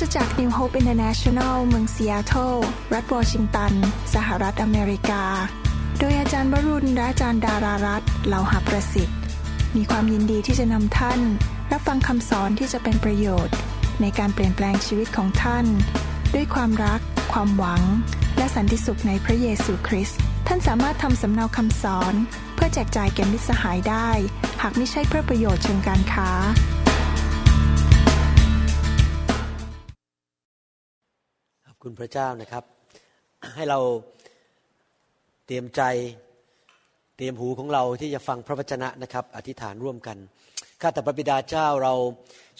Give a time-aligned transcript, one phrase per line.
[0.00, 2.54] สจักร New Hope International เมืองซีแอตเทิล
[2.94, 3.72] รัฐวอชิงตัน
[4.14, 5.24] สหรัฐอเมริกา
[5.98, 9.18] โดยอาจารย์วรุณและอาจารย์ดารารัตน์เลาหประสิทธิ์
[9.76, 11.20] มีความยินดีที่จะนำท่าน
[11.72, 13.54] รับฟังคำสอนที่จะเป็นประโยชน์
[14.00, 15.66] ในการเปลี่ยนแปลงชีวิตของท่าน
[16.34, 17.00] ด้วยความรัก
[17.32, 17.82] ความหวัง
[18.36, 22.14] และสันติสุขในพระเยซูคริสต์ท่านสามารถทำสำเนาคำสอน
[22.54, 24.10] เพื่อแจกจ่ายแก่มิตรสหายได้
[24.62, 26.30] หากไม่ใช่เพื่อประโยชน์เชิงการค้า
[31.88, 32.64] คุณพระเจ้านะครับ
[33.54, 33.80] ให้เรา
[35.46, 35.82] เตรียมใจ
[37.16, 40.18] เตรียมหูของเราที่จะฟังพระวจนะนะครับ อธิษฐานร่วมกัน
[40.80, 41.94] ข้าแต่พระบิดาเจ้าเรา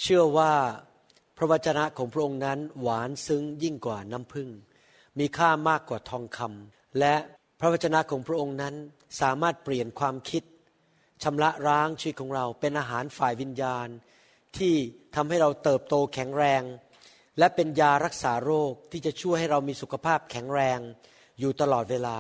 [0.03, 0.53] เชื่อว่า
[1.37, 4.49] พระวจนะของพระองค์นั้นหวานซึ้งยิ่งกว่าน้ำผึ้ง
[5.19, 7.15] มีค่ามากกว่าทองคำและ
[7.61, 8.75] พระวจนะของพระองค์นั้น
[9.21, 10.43] สามารถเปลี่ยนความคิด
[11.23, 13.89] ชำระร้างชีวิตของเราเป็นอาหารฝ่ายวิญญาณ
[14.59, 14.75] ที่
[15.15, 16.65] ทำให้เราเติบโตแข็งแรง
[17.39, 20.81] และเป็นยารักษาโรคที่จะช่วยให้เรามีสุขภาพแข็งแรง
[21.41, 22.19] อยู่ตลอดเวลา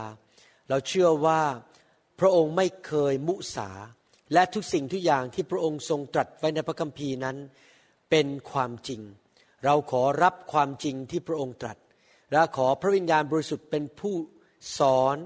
[0.68, 1.40] เราเชื่อว่า
[2.20, 3.70] พระองค์ไม่เคยมุสา
[4.32, 7.36] และทุกสิ่งทุกอย่างที่พระองค์ทรงตรัสไว้ในพระคัมภีร์นั้น
[8.10, 9.00] เป็นความจริง
[9.64, 11.78] เราขอรับความจริงที่พระองค์ตรัส
[12.32, 14.14] และขอพระวิญญาณบริสุทธิ์เป็นผู้
[14.78, 15.16] สอน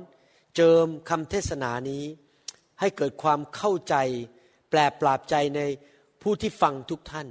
[0.57, 2.05] เจิมคำเทศนานี้
[2.81, 3.95] ให้เกิดความเข้าใจ
[4.71, 5.61] แปลปราบใจใน
[6.23, 7.27] ผู้ที่ฟังทุกท่าน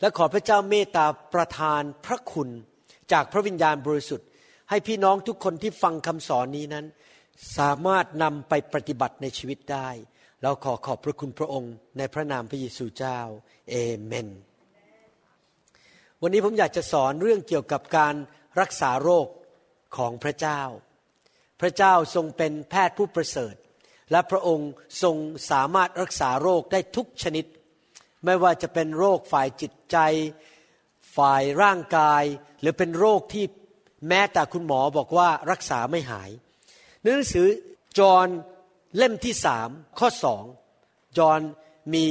[0.00, 2.48] และขอพระเจ้าเมตตาประทานพระคุณ
[3.12, 4.28] จากพระวิญญาณบริสุทธิ์
[4.70, 6.86] ให้พี่น้องทุกคนที่ฟังคำสอนนี้นั้น
[7.58, 9.88] สามารถนำไปปฏิบัติในชีวิตได้
[10.42, 13.20] เราขอขอบพระคุณพระองค์ ในพระนามพระเยซูเจ้า
[13.70, 14.28] เอเมน
[16.22, 18.14] วันนี้ผมอยากจะสอนเรื่องเกี่ยวกับการ
[18.60, 19.26] รักษาโรค
[19.96, 20.60] ของพระเจ้า
[21.60, 23.54] พระเจ้าทรงเป็นแพทย์ผู้ประเสริฐ
[24.10, 24.70] และพระองค์
[25.02, 25.16] ทรง
[25.50, 27.44] สามารถรักษาโรคได้ทุกชนิด
[28.24, 29.96] ไม่ว่าจะเป็นโรคฝ่ายจิตใจ
[31.16, 32.24] ฝ่ายร่างกาย
[32.60, 33.44] หรือเป็นโรคที่
[34.08, 36.30] แม้แต่คุณหมอบอกว่ารักษาไม่หาย
[37.02, 37.46] หนังสือ
[37.98, 38.26] จอห์น
[38.96, 40.44] เล่มที่สามข้อสอง
[41.18, 41.40] จอห์น
[41.94, 42.06] มี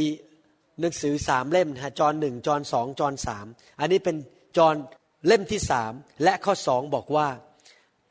[0.79, 3.45] หนังสือสามเล่มนะจอห์นหนึ่งจอห์นสองจอห์นสาม
[3.79, 4.15] อันนี้เป็น
[4.57, 4.75] จอห์น
[5.27, 5.93] เล่มที่สาม
[6.23, 7.27] และข้อสองบอกว่า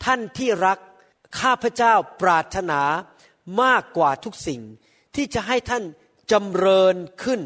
[0.04, 0.78] ท่านที่รัก
[1.40, 2.82] ข้าพเจ้าปรารถนา
[3.62, 4.60] มากกว่าทุกสิ่ง
[5.14, 5.84] ที่จะให้ท่าน
[6.32, 7.40] จำเริญขึ้น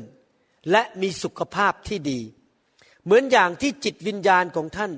[0.71, 2.21] และมีสุขภาพที่ดี
[3.05, 4.93] เหมือนอย่างที่จิตวิญญาณของท่าน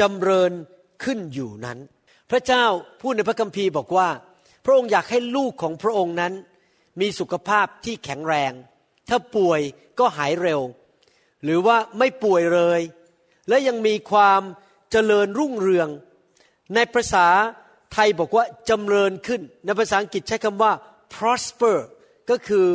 [0.00, 0.52] จำเริญ
[1.04, 1.78] ขึ้นอยู่นั้น
[2.30, 2.64] พระเจ้า
[3.00, 4.08] พูดในพระคัมภีร์บอกว่า
[4.64, 6.32] พระองค์อยากให้ลูกของพระองค์นั้น
[7.00, 8.52] มีสุขภาพที่แข็งแรง
[9.08, 9.60] ถ้าป่วย
[9.98, 10.60] ก็หายเร็ว
[11.44, 12.80] หรือว่าไม่ป่วยเลย
[13.48, 14.40] และยังมีความ
[14.90, 15.88] เจริญรุ่งเรือง
[16.74, 17.26] ในภาษา
[17.92, 20.72] ไทยบอกว่าจำเริญขึ้น ในภาษาอังกฤษใช้คำว่า
[21.14, 21.76] prosper
[22.30, 22.66] ก็คือ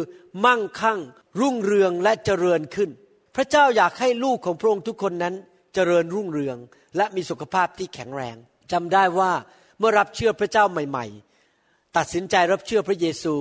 [0.45, 0.99] มั่งคั่ง
[1.39, 2.89] รุ่งเรืองและเจริญขึ้น
[3.35, 5.35] พระเจ้าอยากให้ลูกของพระองค์ทุกคนนั้น
[5.73, 6.57] เจริญรุ่งเรือง
[6.97, 8.35] และมีสุขภาพที่แข็งแรง
[8.71, 9.31] จำได้ว่า
[9.79, 11.05] เมื่อรับเชื่อพระเจ้าใหม่
[11.51, 13.35] ๆ ตัดสินใจรับเชื่อพระเยซู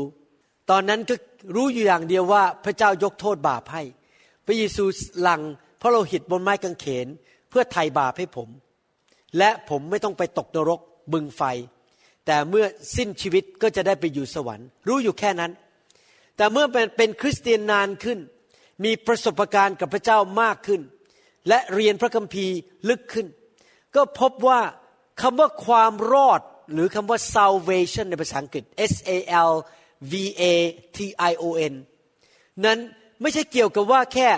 [0.71, 1.15] ตอนนั้นก็
[1.57, 3.83] รู้อยู่อย่างเดียวว่าพระเจ้ายกโทษบาปให้
[4.47, 4.85] พระเยซู
[5.23, 5.41] หลัง
[5.81, 7.07] พระโลหิตบนไม้กางเขน
[7.51, 8.49] เพื่อไถ่บาปให้ผม
[9.39, 10.81] และผมไม่ต้องไปตกนรก
[11.13, 11.43] บึงไฟ
[12.27, 12.65] แต่เมื่อ
[12.97, 15.53] สิ้นชีวิตก็จะได้ไปอยู่สวรรค์ รู้อยู่แค่นั้น
[16.41, 18.19] แต่เมื่อเป็นเป็นคริสเตียนนานขึ้น
[18.85, 20.81] มีประสบการณ์กับพระเจ้ามากขึ้น
[21.49, 22.57] และเรียนพระคัมภีร์
[22.89, 23.27] ลึกขึ้น
[23.95, 24.61] ก็พบว่า
[25.23, 26.41] คำว่าความรอด
[26.73, 29.19] หรือคำว่า salvation ในภาษาอังกฤษ S A
[29.51, 29.53] L
[30.13, 30.43] V A
[30.97, 30.99] T
[31.31, 31.75] I O N
[32.65, 32.79] นั้น
[33.21, 34.29] ไม่ใช่เกี่ยวกับว่าแค่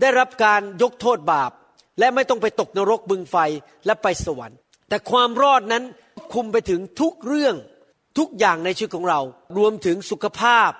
[0.00, 1.50] ได้รับการยกโทษบาป
[1.98, 3.36] และไม่ต้องไปตกนรกบึงไฟ
[3.86, 4.58] และไปสวรรค์
[4.88, 5.84] แต่ความรอดนั้น
[6.32, 7.56] คุมไปถึงทุกเรื่อง
[8.18, 9.20] ทุกอย่างในชีวิตของเรา
[9.58, 10.72] รวมถึงสุขภาพ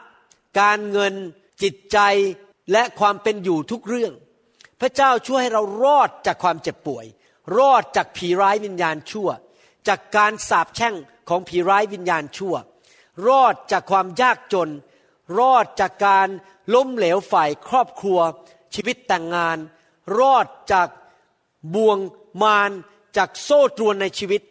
[0.60, 1.14] การเงิน
[1.62, 1.98] จิตใจ
[2.72, 4.12] และความเป็นอยู่ทุกเรื่อง
[4.81, 7.06] พระเจ้าช่วยให้เรารอดจากความเจ็บป่วย
[7.59, 9.28] รอดจากผีร้ายวิญญาณชั่ว
[9.88, 10.94] จากการสาปแช่ง
[11.28, 12.54] ของผีร้ายวิญญาณชั่ว
[13.28, 14.70] รอดจากความยากจน
[15.38, 16.28] รอดจากการ
[16.75, 18.19] ล้มเหลวฝ่ายครอบครัว
[18.75, 19.58] ชีวิตแต่งงาน
[20.19, 20.88] รอดจาก
[21.75, 21.99] บ่วง
[22.43, 22.70] มาร
[23.17, 24.43] จากโซ่ตรวนในชีวิต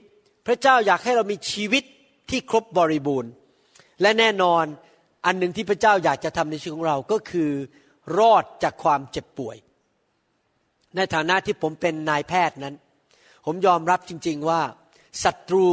[0.45, 1.83] พระเจ้าอยากให้เรามีชีวิต
[2.29, 3.31] ที่ครบบริบูรณ์
[4.01, 4.65] และแน่นอน
[5.27, 7.51] อันหนึ่งที่พระเจ้าอยากจะทำในชีวิตของเราก็คือ
[8.17, 9.57] รอดจากความเจ็บป่วย
[10.95, 12.75] ในฐานะที่ผมเป็นนายแพทย์นั้น
[13.45, 14.61] ผมยอมรับจริง ๆว่า
[15.23, 15.65] ศัตรู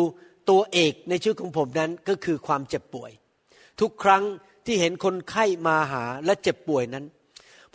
[0.50, 3.10] ตัวเอกในชีวิตของผมนั้นก็คือความเจ็บป่วย
[3.80, 4.22] ทุกครั้ง
[4.66, 7.04] ที่เห็นคนไข้มาหาและเจ็บป่วยนั้น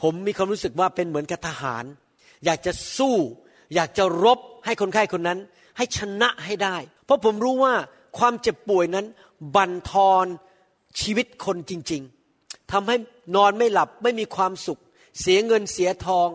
[0.01, 1.83] ผมมีความรู้สึกว่าเป็นเหมือนกับทหาร
[2.45, 3.15] อยากจะสู้
[3.75, 5.39] อยากจะรบให้คนไข้คนนั้น
[5.77, 7.73] ให้ชนะให้ได้ เพราะผมรู้ว่า
[8.17, 9.05] ความเจ็บป่วยนั้น
[9.55, 10.25] บั่นทอน
[11.00, 12.01] ชีวิตคนจริง
[12.38, 12.95] ๆทำให้
[13.36, 14.81] นอนไม่หลับไม่มีความสุข
[15.21, 16.30] เสียเงินเสียทอง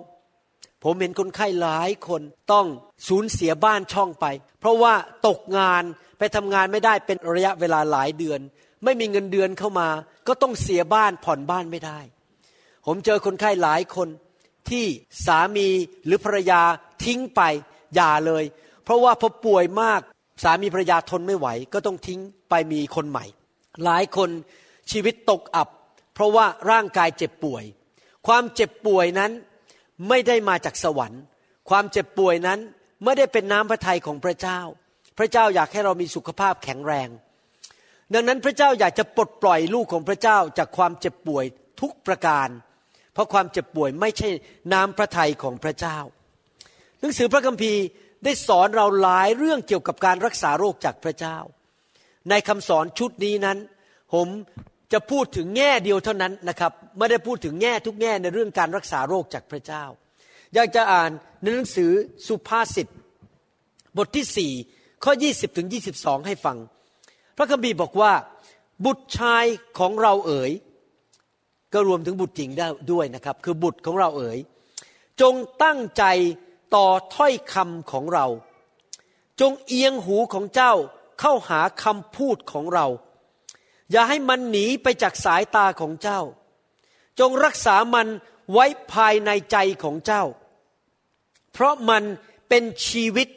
[0.85, 2.23] ผมเห็นคนไข้หลายคน
[2.53, 2.67] ต้อง
[3.09, 4.27] สูญเสียบ้านช่องไป
[4.61, 4.95] เพราะว่า
[5.27, 5.83] ตกงาน
[6.19, 8.41] ไปทำงานไม่ได้เป็นระยะเวลาหลายเดือน
[8.85, 9.89] ไม่มีเงินเดือนเข้ามา
[10.27, 11.99] ก็ต้องเสียบ้านผ่อนบ้านไม่ได้
[12.87, 14.09] ผมเจอคนไข้หลายคน
[14.71, 14.87] ที่
[15.27, 15.69] สามี
[16.05, 16.63] หรือภรรยา
[17.05, 17.43] ทิ้งไป
[17.95, 18.45] อย่าเลย
[18.85, 20.01] เพราะว่าพอป่วยมาก
[20.43, 23.25] สามีภรรยาทนไม่ไหว ก็ต้องทิ้งไปมีคนใหม่
[23.85, 24.31] หลายคน
[24.91, 25.69] ชีวิตตกอับ
[26.15, 27.65] เพราะว่าร่างกายเจ็บป่วย
[28.27, 29.33] ความเจ็บป่วยนั้น
[30.09, 31.23] ไม่ได้มาจากสวรรค์
[31.71, 32.61] ความเจ็บป่วยนั้น
[33.05, 34.61] ไม่ได้เป็นน้ำพระทัยของพระเจ้า
[35.19, 37.09] พระเจ้าอยากให้เรามีสุขภาพแข็งแรง
[38.15, 41.45] ดังนั้นพระเจ้าอยากจะปลดปล่อยลูกของพระเจ้าจากความเจ็บป่วย
[41.81, 42.49] ทุกประการ
[43.13, 44.29] เพราะความเจ็บป่วยไม่ใช่
[44.73, 45.99] น้ำพระทัยของพระเจ้า
[47.01, 47.83] หนังสือพระคัมภีร์
[48.25, 51.37] ได้สอนเราหลายเรื่องเกี่ยวกับการรักษาโรคจากพระเจ้า
[52.31, 53.59] ในคำสอนชุดนี้นั้น
[54.13, 54.29] ผม
[54.93, 59.85] จะพูดถึงแง่เดียวเท่านั้นนะครับ ไม่ได้พูดถึงแง่ทุกแง่ในเรื่องการรักษาโรคจากพระเจ้า
[60.55, 61.11] อยากจะอ่าน
[61.43, 61.91] ในหนังสือ
[62.27, 62.89] สุภาษิต
[63.97, 64.53] บทที่สี่
[65.05, 66.57] ข้อ 20ถึง22 ให้ฟัง
[67.37, 68.13] พระคัมภีร์บอกว่า
[68.85, 69.45] บุตรชาย
[69.79, 70.53] ของเราเอ๋ย
[71.73, 74.39] ก็รวมถึงบุตรหญิงได้ด้วยนะครับ คือบุตรของเราเอ๋ย
[75.21, 76.05] จงตั้งใจ
[76.75, 78.27] ต่อถ้อยคำของเรา
[79.41, 80.73] จงเอียงหูของเจ้า
[81.21, 82.87] เข้าหาคำพูดของเรา
[83.91, 86.21] อย่าให้มันหนีไปจากสายตาของเจ้า
[87.19, 88.09] จงรักษามัน
[88.53, 90.25] ไว้ภายในใจของเจ้า
[91.53, 92.03] เพราะมัน
[92.49, 93.29] เป็นชีวิต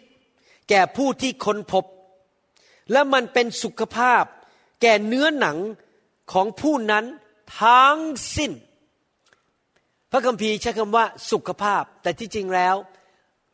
[0.70, 1.86] แก่ผู้ที่ค้นพบ
[2.92, 4.24] และมันเป็นสุขภาพ
[4.82, 5.58] แก่เนื้อหนัง
[6.32, 7.06] ของผู้นั้น
[7.62, 8.00] ทั้ง
[8.36, 8.52] สิ้น
[10.12, 12.76] พระคัมภีร์ใช้คำว่าสุขภาพ แต่ที่จริงแล้ว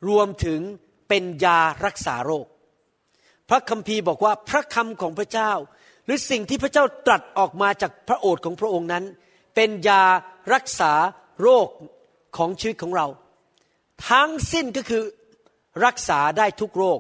[0.07, 0.59] รวมถึง
[1.07, 2.45] เป็นยารักษาโรค
[3.49, 5.51] พระคัมภีร์บอกว่าพระคำของพระเจ้า
[6.05, 9.03] หรือสิ่งที่พระเจ้าตรัสออกมาจากพระโอษฐ์ของพระองค์นั้น
[9.55, 10.03] เป็นยา
[10.53, 10.91] รักษา
[11.41, 11.67] โรค
[12.37, 13.07] ของชีวิตของเรา
[14.09, 15.03] ทั้งสิ้นก็คือ
[15.85, 16.99] รักษาได้ทุกโรค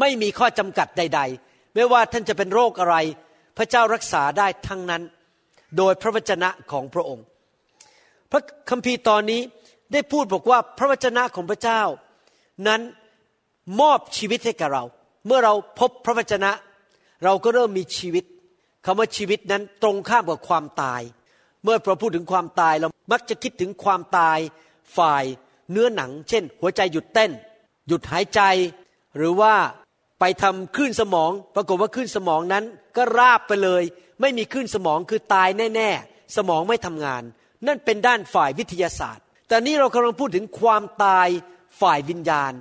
[0.00, 2.96] ไม่มีข้อจำกัดใด ๆ ไม่ว่าท่านจะเป็นโรคอะไร
[3.56, 5.02] พระเจ้ารักษาได้ทั้งนั้น
[5.76, 7.24] โดยพระวจนะของพระองค์
[8.30, 9.40] พระคัมภีร์ตอนนี้
[9.92, 11.82] ได้พูดบอกว่าพระวจนะของพระเจ้า
[12.68, 12.80] นั้น
[13.80, 14.84] มอบชีวิตให้กับเรา
[15.26, 16.50] เมื่อเราพบพระวจนะ
[17.24, 18.24] เราก็เริ่มมีชีวิต
[18.84, 21.02] คำว่าชีวิตนั้นตรงข้ามกับความตาย
[21.62, 24.38] เมื่อเราพูดถึงความตายเรามักจะคิดถึงความตาย
[24.96, 25.24] ฝ่าย
[25.70, 27.30] เนื้อหนัง เช่น หัวใจหยุดเต้น
[27.88, 28.40] หยุดหายใจ
[29.16, 29.54] หรือว่า
[30.20, 32.64] ไปทำคลื่นสมอง ปรากฏว่าคลื่นสมองนั้น
[32.96, 33.82] ก็ราบไปเลย
[34.20, 37.22] ไม่มีคลื่นสมองคือตายแน่ๆ สมองไม่ทำงาน
[37.66, 41.28] นั่นเป็นด้านฝ่ายวิทยาศาสตร์ แต่นี้เรากำลังพูดถึงความตาย
[41.80, 42.52] ฝ่ายวิญญาณ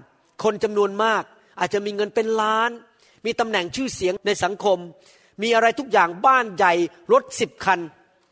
[0.43, 1.23] คนจำนวนมาก
[1.59, 2.71] อาจจะมีเงินเป็นล้าน
[3.25, 4.77] มีตำแหน่งชื่อเสียงในสังคม
[5.41, 6.73] มีอะไรทุกอย่างบ้านใหญ่
[7.11, 7.79] รถสิบคัน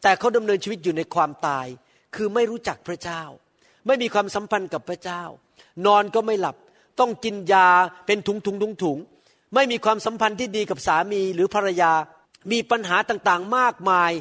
[0.04, 1.68] แต่เขาดำเนินชีวิตอยู่ในความตาย
[2.16, 3.22] คือไม่รู้จักพระเจ้า
[3.86, 5.24] ไม่มีความสัมพันธ์กับพระเจ้า
[5.86, 6.56] นอนก็ไม่หลับ
[7.00, 7.68] ต้องกินยา
[8.06, 8.98] เป็นถุงถุงถุงถุง
[9.54, 11.92] ไม่มีความสัมพันธ์ที่ดีกับสามีหรือภรรยา
[12.52, 14.12] มีปัญหาต่างๆมากมาย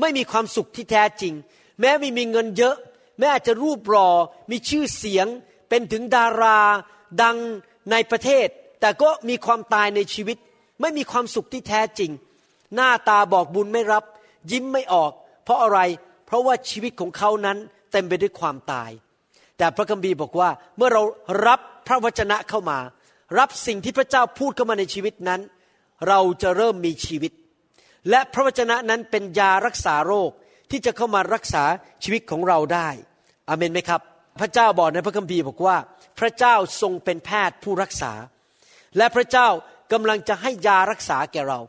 [0.00, 1.34] ไม่มีความสุขที่แท้จริง
[1.80, 2.76] แม้ไม่มีเงินเยอะ
[3.18, 4.08] แม้อาจจะรูปรอ
[4.50, 5.26] มีชื่อเสียง
[5.68, 6.60] เป็นถึงดารา
[7.22, 7.38] ดัง
[7.90, 8.46] ในประเทศ
[8.80, 10.36] แต่ก็มีความตายในชีวิต
[10.80, 12.10] ไม่มีความสุขที่แท้จริง
[12.74, 14.04] หน้าตาบอกบุญไม่รับ
[14.52, 15.12] ยิ้มไม่ออก
[15.44, 15.78] เพราะอะไร
[16.26, 17.58] เพราะว่าชีวิตของเขานั้น
[17.92, 18.90] เต็มไปด้วยความตาย
[19.58, 21.02] แต่พระคัมภีร์บอกว่าเมื่อเรา
[21.46, 22.78] รับพระวจนะเข้ามา
[23.38, 25.40] รับสิ่งที่พระเจ้าพูดเข้ามาในชีวิตนั้น
[26.08, 27.32] เราจะเริ่มมีชีวิต
[28.10, 30.30] และพระวจนะนั้นเป็นยารักษาโรค
[30.70, 31.64] ที่จะเข้ามารักษา
[32.04, 32.88] ชีวิตของเราได้
[33.48, 34.00] อเมนไหมครับ
[34.40, 35.76] พระเจ้าบอกในพระคัมภีร์บอกว่า
[36.18, 38.12] พระเจ้าทรงเป็นแพทย์ผู้รักษา
[38.96, 39.48] และพระเจ้า
[39.92, 41.60] กำลังจะให้ยารักษาแก่เรา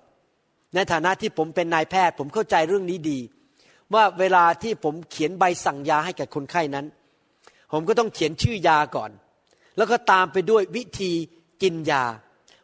[0.76, 3.20] ในฐานะที่ผมเป็นนายแพทย์ ผมเข้าใจเรื่องนี้ดี
[3.94, 6.86] ว่าเวลาที่ผมเขียนใบสั่งยาให้กับคนไข้นั้น
[7.72, 9.12] ผมก็ต้องเขียนชื่อยาก่อน
[9.78, 11.12] แล้วก็ตามไปด้วยวิธี
[11.62, 12.04] กินยา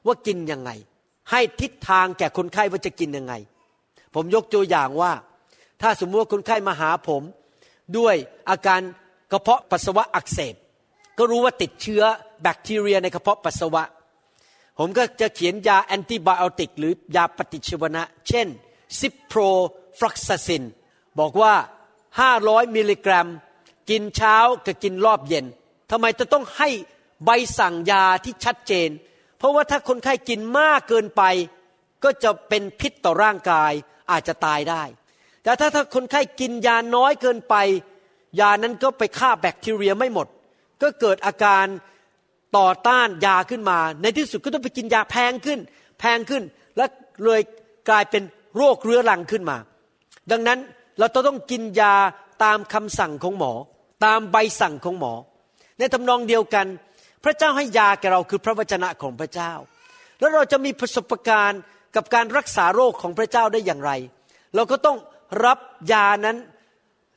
[0.06, 0.72] ว่ากินยังไง
[1.32, 3.34] ให้ทิศทางแก่คนไข้ว่าจะกินยังไง
[4.16, 5.12] ผมยกตัวอย่างว่า
[5.82, 7.22] ถ้าสมมติว่าคนไข้มาหาผม
[7.98, 8.16] ด้วย
[8.50, 8.82] อาการ
[9.32, 10.56] กระเพาะปัสสาวะอักเสบ
[11.18, 12.04] ก็รู้ว่าติดเชื้อ
[12.42, 13.84] แบคทีเรียในกระเพาะปัสสาวะ
[14.80, 18.48] ผมก็จะเขียนยาแอนติไบโอติก หรือยาปฏิชีวนะ เช่น
[19.00, 19.40] ซิปโปร
[19.98, 20.64] ฟลักซาซิน
[21.20, 21.54] บอกว่า
[22.14, 23.28] 500 มิลลิกรัม
[23.90, 25.46] กินเช้ากับกินรอบเย็น
[25.92, 26.70] ทำไมจะต้องให้
[27.26, 28.90] ใบสั่งยาที่ชัดเจน
[29.38, 31.24] เพราะว่าถ้าคนไข้กินมากเกินไป
[32.04, 33.72] ก็จะเป็นพิษต่อร่างกาย
[34.12, 34.84] อาจจะตายได้
[35.44, 37.56] แต่ถ้าถ้าคนไข้กินยาน้อยเกินไป
[38.40, 40.28] ยานั้นก็ไปฆ่าแบคทีเรียไม่หมด
[40.82, 41.66] ก็เกิดอาการ
[42.58, 45.60] ต่อต้านยาขึ้นมา ในที่สุดก็ต้องไปกินยาแพงขึ้น
[46.00, 46.44] แพงขึ้น
[46.78, 46.86] และ
[47.26, 47.42] เลย
[47.90, 48.24] กลายเป็น
[48.58, 49.58] โรคเรื้อรังขึ้นมา
[50.32, 50.60] ดังนั้น
[51.00, 51.96] เราต้องกินยา
[52.44, 53.54] ตามคำสั่งของหมอ
[54.06, 55.14] ตามใบสั่งของหมอ
[55.78, 56.68] ในทำนองเดียวกัน
[57.24, 59.52] พระเจ้าให้ยาแก่เราคือพระวจนะของพระเจ้า
[60.20, 61.62] แล้วเราจะมีประสบการณ์
[61.96, 63.92] กับการรักษาโรคของพระเจ้าได้อย่างไร
[64.56, 64.98] เราก็ต้อง
[65.46, 65.60] รับ
[65.92, 66.38] ยานั้น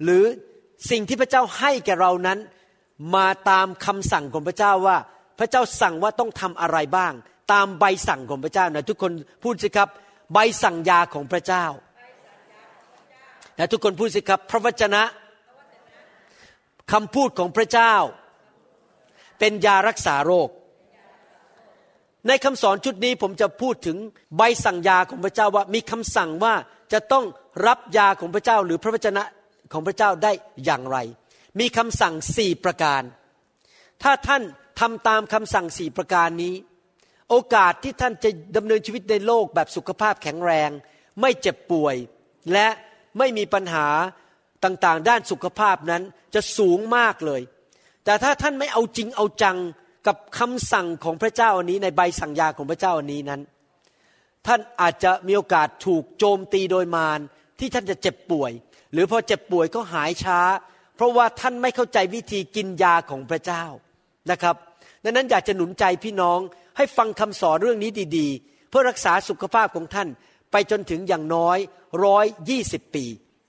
[0.03, 0.25] หรือ
[0.91, 2.39] สิ่งที่พระเจ้าให้แก่เรานั้น
[3.15, 4.97] มาตามคำสั่งของพระเจ้าว่า
[5.39, 7.13] พระเจ้าสั่งว่าต้องทำอะไรบ้าง
[7.53, 9.13] ตามใบสั่งของพระเจ้านะทุกคน
[9.43, 9.89] พูดสิครับ
[10.33, 11.65] ใบสั่งยาของพระเจ้า
[13.59, 15.03] นะทุกคนพูดสิครับ พระวจนะ
[16.93, 17.95] คำพูดของพระเจ้า
[19.39, 20.49] เป็นยารักษาโรค
[22.27, 23.97] ในคำสอนชุดนี้ผมจะพูดถึง
[24.37, 26.55] ใบสั่งยาของพระเจ้าว่ามีคำสั่งว่า
[26.93, 27.25] จะต้อง
[27.67, 29.23] รับยาของพระเจ้าหรือพระวจนะ
[29.73, 30.33] ของพระเจ้าได้
[30.65, 30.99] อย่างไร
[31.61, 33.03] มีคำสั่งสี่ประการ
[34.03, 34.43] ถ้าท่าน
[34.81, 36.55] ทำตามคำสั่งสี่ประการนี้
[37.31, 40.71] โอกาสที่ท่านจะดำเนินชีวิตในโลกแบบสุขภาพแข็งแรง
[41.21, 41.97] ไม่เจ็บป่วย
[42.53, 42.69] และ
[43.19, 43.87] ไม่มีปัญหา
[44.65, 46.03] ต่างๆ ด้านสุขภาพนั้น
[46.35, 47.43] จะสูงมากเลย
[48.05, 49.59] แต่ถ้าท่านไม่เอาจริงเอาจัง
[50.07, 53.41] กับคำสั่งของพระเจ้าอันนี้ในใบสั่งยาของพระเจ้าอันนี้นั้น
[54.47, 57.21] ท่านอาจจะมีโอกาสถูกโจมตีโดยมาร
[57.59, 58.53] ที่ท่านจะเจ็บป่วย
[58.93, 60.41] หรือพอเจ็บป่วยก็หายช้า
[60.99, 63.65] เพราะว่าท่านไม่เข้าใจวิธีกินยาของพระเจ้า
[64.31, 64.57] นะครับ
[65.05, 66.39] ดังนั้นอยากจะหนุนใจพี่น้อง
[66.77, 70.09] ให้ฟังคำสอนเรื่องนี้ดีๆ เพื่อรักษาสุขภาพของท่าน
[70.53, 71.59] ไปจนถึงอย่างน้อย
[72.05, 73.05] ร้อยยี่สิบปี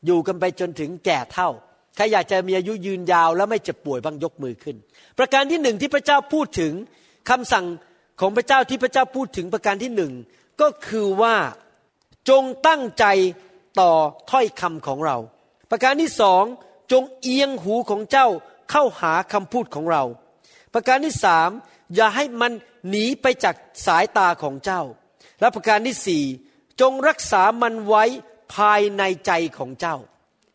[0.06, 1.50] อยู่กันไปจนถึงแก่เท่า
[1.96, 4.76] ใครอยากจะมีอายุยืนยาวแล้วไม่เจ็บป่วยบ้างยกมือขึ้น
[5.20, 6.74] ประการที่หนึ่งที่พระเจ้าพูดถึง
[7.30, 7.66] คำสั่ง
[8.20, 10.14] ของพระเจ้าที่พระเจ้าพูดถึงประการที่หนึ่ง
[10.62, 11.36] ก็คือว่า
[12.30, 13.06] จงตั้งใจ
[13.80, 13.92] ต่อ
[14.32, 15.18] ถ้อยคำของเรา
[15.72, 16.44] ประการที่สอง
[16.92, 18.28] จงเอียงหูของเจ้า
[18.72, 20.04] เข้าหาคำพูดของเรา
[20.74, 21.50] ประการที่สาม
[21.96, 22.52] อย่าให้มัน
[22.90, 23.56] หนีไปจาก
[23.86, 24.82] สายตาของเจ้า
[25.40, 26.24] และประการที่สี่
[26.82, 28.04] จงรักษามันไว้
[28.56, 29.98] ภายในใจของเจ้า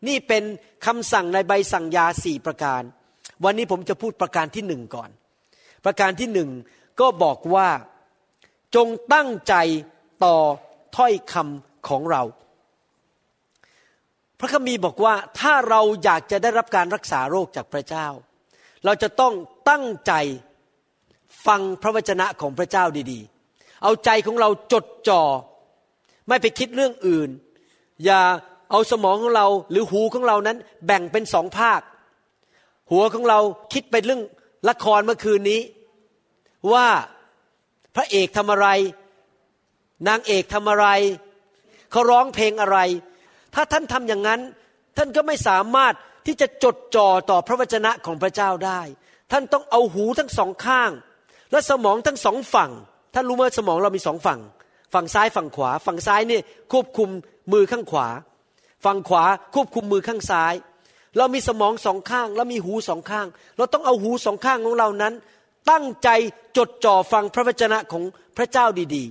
[0.07, 0.43] นี่เป็น
[0.85, 2.81] คำสั่งในใบสั่งยาสี่ประการ
[3.43, 5.09] วันนี้ผมจะพูดประการที่หนึ่งก่อน
[5.85, 6.49] ประการที่หนึ่ง
[6.99, 7.69] ก็บอกว่า
[8.75, 9.55] จงตั้งใจ
[10.25, 10.37] ต่อ
[10.95, 12.23] ถ้อยคำของเรา
[14.39, 18.07] พระคัมภีร์บอกว่าถ้าเราอยากจะได้รับการรักษาโรคจากพระเจ้า
[18.85, 19.33] เราจะต้อง
[19.69, 20.13] ตั้งใจ
[21.47, 25.23] ฟังพระวจนะของพระเจ้าดีๆ เอาใจของเราจดจ่อ
[26.27, 27.29] ไม่ไปคิดเรื่องอื่น
[28.05, 28.21] อย่า
[28.71, 31.81] เอาสมองของเราหรือหูของเรานั้นแบ่งเป็นสองภาค
[32.91, 33.39] หัวของเรา
[33.73, 34.21] คิดไปเรื่อง
[34.69, 35.61] ละครเมื่อคืนนี้
[36.73, 36.87] ว่า
[37.95, 38.67] พระเอกทำอะไร
[40.07, 40.87] นางเอกทำอะไร
[41.91, 42.77] เขาร้องเพลงอะไร
[43.55, 44.41] ถ้าท่านทำอย่างนั้น
[44.97, 45.93] ท่านก็ไม่สามารถ
[46.25, 48.81] ที่จะจดจ่อต่อพระวจนะของพระเจ้าได้
[49.31, 50.91] ท่านต้องเอาหูทั้งสองข้าง
[51.51, 52.71] และสมองทั้งสองฝั่ง
[53.13, 54.39] ท่านรู้ไหมสมองเรามีสองฝั่ง
[54.93, 56.39] ฝั่งซ้ายฝั่งขวา ฝั่งซ้ายนี่
[56.71, 57.09] ควบคุม
[57.53, 58.07] มือข้างขวา
[58.85, 59.23] ฝั่งขวา
[59.55, 60.53] ควบคุมมือข้างซ้าย
[61.17, 65.13] เรามีสมองสองข้าง แล้วมีหูสองข้าง เราต้องเอาหูสองข้างของเรานั้น
[65.71, 66.09] ตั้งใจ
[66.57, 68.03] จดจ่อฟังพระวจนะของ
[68.37, 69.03] พระเจ้าดี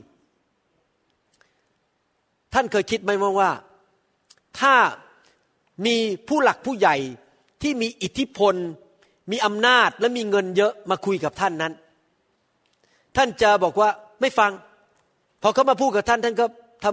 [1.68, 3.10] ๆ ท่านเคยคิดไหม
[3.40, 3.50] ว่า
[4.60, 4.74] ถ้า
[5.86, 5.96] มี
[6.28, 6.96] ผู้หลักผู้ใหญ่
[7.62, 8.54] ที่มีอิทธิพล
[9.32, 11.72] มีอำนาจและมีเงินเยอะมาคุยกับท่านนั้น
[13.16, 13.88] ท่านจะบอกว่า
[14.20, 14.52] ไม่ฟัง
[15.42, 16.46] พอเขามาพูดกับท่านท่านก็
[16.84, 16.86] ท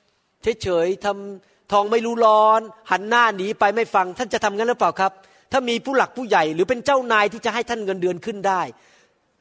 [0.00, 2.60] ำเฉยๆทำทองไม่รู้ร้อน
[2.90, 5.12] หันหน้าหนีไปไม่ฟัง ท่านจะทำงั้นหรือเปล่าครับ
[5.52, 8.62] ถ้ามีผู้หลักผู้ใหญ่ หรือเป็นเจ้านายที่จะให้ท่านเงินเดือนขึ้นได้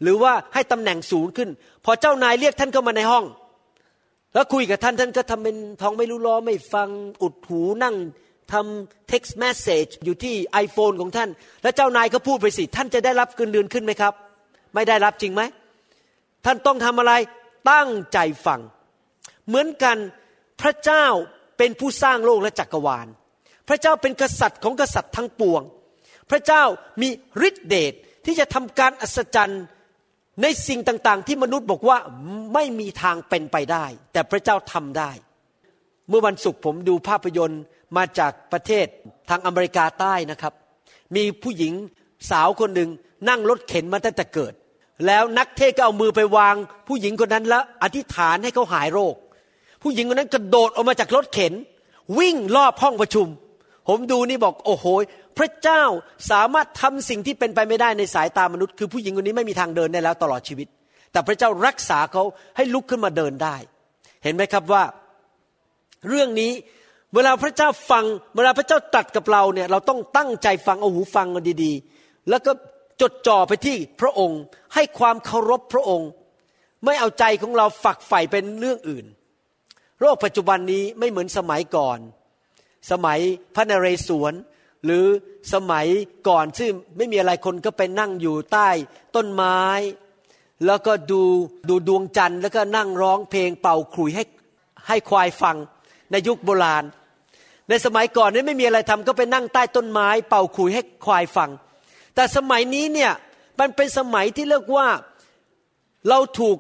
[0.02, 1.50] หรือว่าให้ตำแหน่งสูงขึ้น
[1.86, 3.26] พอเจ้านายเรียกท่านเข้ามาในห้อง
[4.34, 6.90] แล้วคุยกับท่านท่านก็ทำเป็นท้องไม่รู้ล้อไม่ฟัง
[7.22, 7.96] อุดหูนั่ง
[8.54, 11.30] ทำ text message อยู่ที่ iPhone ของท่าน
[11.64, 14.14] แล้วเจ้านายก็พูดไปสิ ท่านจะได้รับเงินเดือนขึ้นไหมครับ
[14.74, 15.42] ไม่ได้รับจริงไหม
[16.46, 17.14] ท่านต้องทำอะไร
[17.72, 18.62] ตั้งใจฟัง
[19.48, 19.98] เหมือนกัน
[20.62, 21.06] พระเจ้า
[21.58, 23.08] เป็นผู้สร้างโลกและจักรวาล
[23.68, 25.62] พระเจ้าเป็นกษัตริย์ของกษัตริย์ทั้งปวง
[26.30, 26.64] พระเจ้า
[27.02, 27.10] มี
[27.48, 27.94] ฤทธิเดช
[28.26, 29.64] ที่จะทำการอัศจรรย์
[30.42, 31.98] ในสิ่งต่างๆ ที่มนุษย์บอกว่า
[32.54, 35.12] ไม่มีทางเป็นไปได้ แต่พระเจ้าทำได้
[36.10, 37.62] เมื่อวันศุกร์ผมดูภาพยนตร์
[37.98, 38.86] มาจากประเทศ
[39.30, 40.54] ทางอเมริกาใต้นะครับ
[41.16, 41.74] มีผู้หญิง
[42.32, 42.90] สาวคนหนึ่ง
[43.30, 44.54] นั่งรถเข็นมาตั้งแต่เกิด
[45.06, 46.56] แล้วนักเทศก็เอามือไปวาง
[46.88, 49.16] ผู้หญิงคนนั้นแล้วอธิษฐานให้เขาหายโรค
[49.84, 51.54] ผู้หญิงคนนั้นกระโดดออกมาจากรถเข็น
[52.20, 53.28] วิ่งรอบห้องประชุม
[53.88, 54.86] ผมดูนี่บอกโอ้โห
[55.38, 55.84] พระเจ้า
[56.32, 60.68] สามารถทำสิ่งที่เป็นไปไม่ได้ในสายตามนุษย์ คือผู้หญิงคนนี้ไม่มีทางเดินได้แล้วตลอดชีวิต
[61.12, 62.24] แต่พระเจ้ารักษาเขา
[62.58, 63.56] ให้ลุกขึ้นมาเดินได้
[64.24, 64.84] เห็นไหมครับว่า
[66.08, 66.52] เรื่องนี้
[67.16, 72.52] เวลาพระเจ้าฟัง เวลาพระเจ้าตัดกับเราเนี่ยเราต้องตั้งใจฟังเอาหูฟังกันดีๆ แล้วก็
[73.02, 74.42] จดจ่อไปที่พระองค์
[74.74, 76.10] ให้ความเคารพพระองค์
[76.86, 79.06] ไม่เอาใจของเราฝักใฝ่เป็นเรื่องอื่น
[80.00, 82.00] โรคปัจจุบันนี้ไม่เหมือนสมัยก่อน
[82.92, 83.20] สมัย
[83.56, 84.34] พระนเรศวร
[84.86, 85.06] หรือ
[85.54, 85.88] สมัย
[86.28, 88.70] ก่อนซึ่งไม่มีอะไรคนก็ไปนั่งอยู่ใต้
[89.16, 89.60] ต้นไม้
[90.66, 91.22] แล้วก็ดู
[91.70, 94.24] ดูดวงจันทร์แล้วก็นั่งร้องเพลงเป่าขลุ่ยให้
[94.88, 95.58] ให้ควายฟัง
[96.12, 96.84] ในยุคโบราณ
[97.70, 101.50] ในสมัยก่อนนี้ไม่มีอะไรทำก็ไปนั่งใต้ต้นไม้ เป่าขลุ่ยให้ควายฟัง
[102.16, 103.12] แต่สมัยนี้เนี่ย
[103.60, 104.88] มันเป็นสมัยที่เรียกว่า
[106.10, 106.58] เราถูก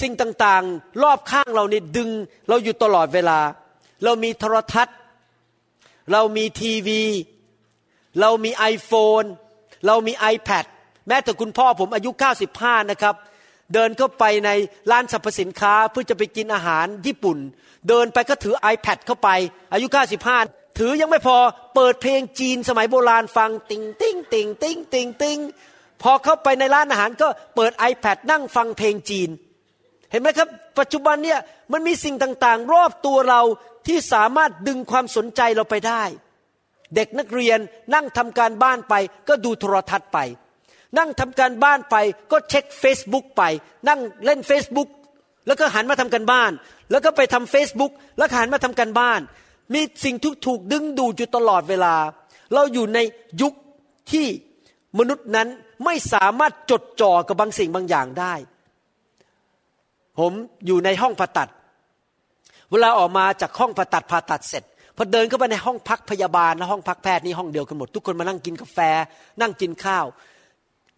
[0.00, 2.10] สิ่งต่างๆ รอบข้างเรานี่ดึง
[2.48, 3.38] เราอยู่ตลอดเวลา
[4.04, 4.96] เรามีโทรทัศน์
[6.12, 7.02] เรามีทีวี
[8.20, 9.26] เรามี iPhone
[9.86, 10.64] เรามี iPad
[11.08, 12.10] แม้แต่คุณพ่อผมอายุ
[12.50, 13.14] 95 นะครับ
[13.74, 14.50] เดินเข้าไปใน
[14.90, 17.38] ร้านสรรพสินค้าเพื่อจะไปกินอาหารญี่ปุ่น
[17.88, 19.28] เดินไปก็ถือ iPad เข้าไป
[19.72, 19.86] อายุ
[20.32, 21.36] 95 ถือยังไม่พอ
[21.74, 25.38] เปิดเพลงจีนสมัยโบราณฟัง ติงติงติงติงติงติง
[26.02, 29.28] พอเข้าไปในร้านอาหารก็เปิด iPad นั่งฟังเพลงจีน
[30.10, 31.40] เห็นไหมครับ ปัจจุบันเนี่ย
[31.72, 33.40] มันมีสิ่งต่างๆ รอบตัวเรา
[33.86, 36.02] ที่สามารถดึงความสนใจเราไปได้
[36.94, 37.58] เด็กนักเรียน
[37.94, 38.94] นั่งทำการบ้านไป
[39.28, 40.18] ก็ดูโทรทัศน์ไป
[40.98, 41.96] นั่งทำการบ้านไป
[42.32, 43.42] ก็เช็ค Facebook ไป
[43.88, 44.88] นั่งเล่น Facebook
[45.46, 46.52] แล้วก็หันมาทำการบ้าน
[46.90, 49.20] แล้วก็ไปทำ Facebook แล้วหันมาทำการบ้าน
[49.74, 51.94] มีสิ่งทุกถูกดึงดูดอยู่ตลอดเวลา
[52.54, 52.98] เราอยู่ใน
[53.42, 53.52] ยุค
[54.12, 54.26] ที่
[54.98, 55.48] มนุษย์นั้น
[55.84, 58.34] ไม่สามารถจดจ่อกับบางสิ่งบางอย่างได้
[60.18, 60.32] ผม
[60.66, 61.50] อยู่ในห้องผ่าตัด
[62.70, 64.64] เวลาออกมาจากห้องผ่าตัดผ่าตัดเสร็จ
[64.96, 68.78] พอเดินเข้าไปในห้องพักพยาบาลและห้องพักแพทย์นี่ห้องเดียวกันหมด ทุกคนมานั่งกินกาแฟ
[69.40, 70.06] นั่งกินข้าว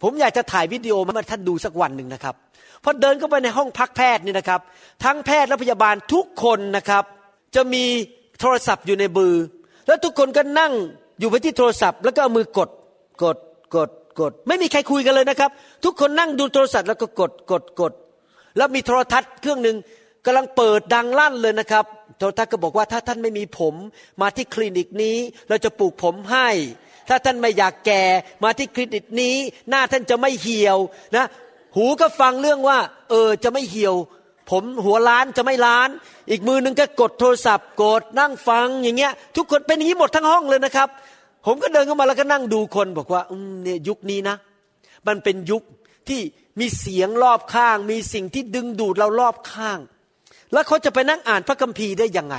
[0.02, 2.34] ผมอยากจะถ่ายวิดีโอมาให้ท่านดูสักวันหนึ่งนะครับ
[2.84, 4.60] พอเดินเข้าไปในห้องพักแพทย์นี่นะครับ
[5.04, 7.04] ทั้งแพทย์และพยาบาลทุกคนนะครับ
[7.54, 7.84] จะมี
[8.40, 9.34] โทรศัพท์อยู่ในมือ
[9.86, 10.72] แล้วทุกคนก็นั่ง
[11.20, 12.70] อยู่ไปที่โทรศัพท์ แล้วก็เอามือกด
[13.22, 13.36] กด
[13.76, 15.50] กดกด ไม่มีใครคุยกันเลยนะครับ
[15.84, 17.92] ทุกคนนั่งดูโทรศัพท์แล้วก็กดกดกด
[18.56, 19.76] แล้วมีโทรทัศน์เครื่องหนึ่ง
[20.26, 21.84] กำลังเปิดดังลั่นเลยนะครับ
[22.20, 23.74] ทรทัศน์ก็บอกว่าถ้าท่านไม่มีผม
[24.20, 25.16] มาที่คลินิกนี้
[25.48, 26.48] เราจะปลูกผมให้
[27.08, 28.02] ถ้าท่านไม่อยากแก่
[28.44, 29.36] มาที่คลินิกนี้
[29.68, 30.78] หน้าท่านจะไม่เหี่ยว
[31.16, 31.26] นะ
[31.76, 32.78] หูก็ฟังเรื่องว่า
[33.10, 33.94] เออจะไม่เหี่ยว
[34.50, 35.88] ผมหัวล้านจะไม่ล้าน
[36.30, 40.88] อีกมือหนึ่งก็กดโทรศัพท์กดนั่งฟังอย่างเงี้ย ทุกคนเป็นอย่างนี้หมดทั้งห้องเลยนะครับ
[41.46, 43.22] ผมก็เดินเข้ามาแล้วก็นั่งดูคนบอกว่า
[43.62, 44.36] เนี่ยยุคนี้นะ
[45.06, 45.62] มันเป็นยุค
[46.08, 46.20] ที่
[46.60, 49.78] มีเสียงรอบข้าง มีสิ่งที่ดึงดูดเรารอบข้าง
[50.56, 52.36] แล้วเขาจะไปนั่งอ่านพระคัมภีร์ได้ยังไง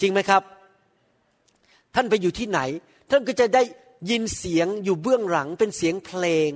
[0.00, 0.42] จริงไหมครับ
[1.94, 2.60] ท่านไปอยู่ที่ไหน
[3.10, 3.62] ท่านก็จะได้
[4.10, 6.50] ยินเสียงอยู่เบื้องหลังเป็นเสียงเพลง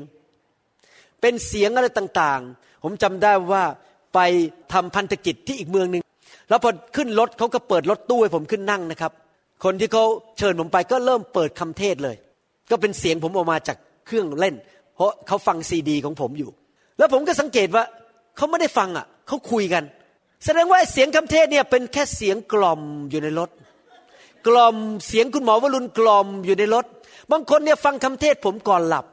[1.20, 3.64] เป็นเสียงอะไรต่างๆ ผมจำได้ว่า
[4.14, 4.18] ไป
[4.72, 6.02] ทำพันธกิจที่อีกเมืองหนึ่ง
[6.48, 9.12] แล้วพอขึ้นรถเขาก็เปิดรถตู้ให้ผมขึ้นนั่งนะครับ
[9.64, 10.04] คนที่เขา
[10.38, 12.16] เชิญผมไปก็เริ่มเปิดคำเทศเลย
[12.70, 14.54] ก็เป็นเสียงผมออกมาจากเครื่องเล่น
[14.94, 16.50] เพราะเขาฟังซีดีของผมอยู่
[16.98, 17.84] แล้วผมก็สังเกตว่า
[18.36, 19.84] เขาไม่ได้ฟังอะเขาคุยกัน
[20.44, 23.50] แสดงว่าเสียงคำเทศเนี่ยเป็นแค่เสียงกล่อมอยู่ในรถ
[24.46, 26.86] กล่อมเสียงคุณหมอวรุณกล่อมอยู่ในรถ
[27.30, 29.06] บางคนเนี่ยฟังคำเทศผมก่อนหลับ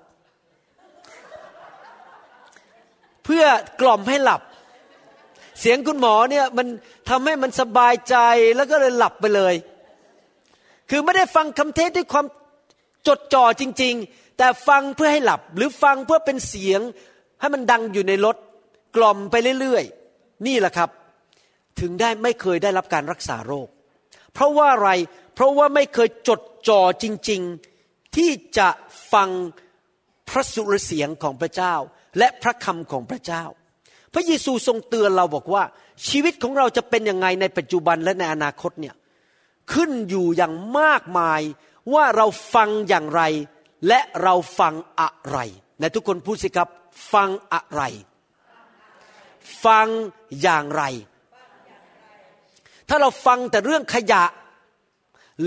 [3.25, 3.45] เพื่อ
[3.81, 4.41] กล่อมให้หลับ
[5.59, 6.67] เสียงคุณหมอเนี่ยมัน
[7.09, 8.15] ทำให้มันสบายใจ
[8.55, 9.55] แล้วก็เลยหลับไปเลย
[10.89, 12.25] คือไม่ได้ฟังคำเทศด้วยความ
[13.07, 16.81] จดจ่อจริง ๆ แต่ฟังเพื่อให้หลับ หรือฟังเพื่อเป็นเสียง
[17.39, 18.37] ให้มันดังอยู่ในรถ
[18.95, 20.89] กล่อมไปเรื่อยๆ นี่แหละครับ
[21.79, 23.67] ถึงได้ไม่เคยได้รับการรักษาโรค
[24.33, 24.89] เพราะว่าอะไร
[25.33, 27.41] เพราะว่าไม่เคยจดจ่อจริง
[27.77, 28.69] ๆ ที่จะ
[29.13, 29.29] ฟัง
[30.29, 31.73] พระสุรเสียงของพระเจ้า
[32.17, 33.43] และพระคำของพระเจ้า
[34.13, 35.63] พระเยซูทรงเตือนเราบอกว่า
[36.07, 38.95] ชีวิตของเราจะเป็นยังไงในปัจจุบันและในอนาคตเนี่ย
[39.73, 41.41] ขึ้นอยู่อย่างมากมาย
[41.93, 43.21] ว่าเราฟังอย่างไร
[43.87, 45.37] และเราฟังอะไร
[45.79, 46.69] ในทุกคนพูดสิครับ
[47.13, 47.81] ฟังอะไร
[49.65, 49.87] ฟัง
[50.41, 50.83] อย่างไร
[52.89, 54.23] ถ้าเราฟังแต่เรื่องขยะ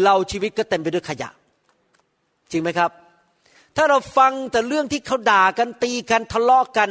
[0.05, 1.29] เราชีวิตก็เต็มไปด้วยขยะ
[2.51, 2.91] จริงไหมครับ
[3.77, 6.91] ถ้าเราฟังแต่เรื่องที่เขาด่ากันตีกันทะเลาะกัน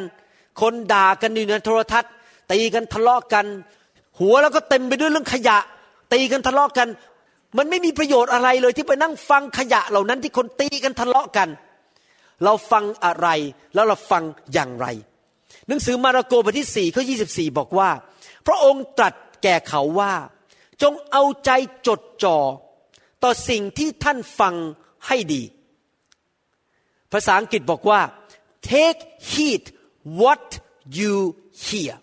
[0.62, 2.12] คนด่ากันอยู่ในโทรทัศน์
[2.52, 3.46] ตีกันทะเลาะกัน
[4.20, 5.58] หัวเราก็เต็มไปด้วยเรื่องขยะ
[6.14, 6.88] ตีกันทะเลาะกัน
[7.58, 11.50] มันไม่มีประโยชน์อะไรเลยที่ไปนั่งฟังขยะเหล่านั้นที่คนตีกันทะเลาะกัน
[12.44, 13.28] เราฟังอะไร
[13.74, 14.88] แล้วเราฟังอย่างไร
[15.68, 17.90] หนังสือมาระโกบทที่สี่ข้อยีบอกว่า
[18.48, 20.14] พระองค์ตรัสแก่เขาว่า
[20.82, 21.52] จงเอาใจ
[21.88, 22.38] จดจ่อ
[23.24, 24.56] ต่อสิ่งที่ท่านฟัง
[25.08, 25.44] ให้ดี
[27.12, 28.00] ภาษาอังกฤษบอกว่า
[28.70, 29.64] take heed
[30.20, 30.46] what
[31.00, 31.16] you
[31.66, 31.94] hear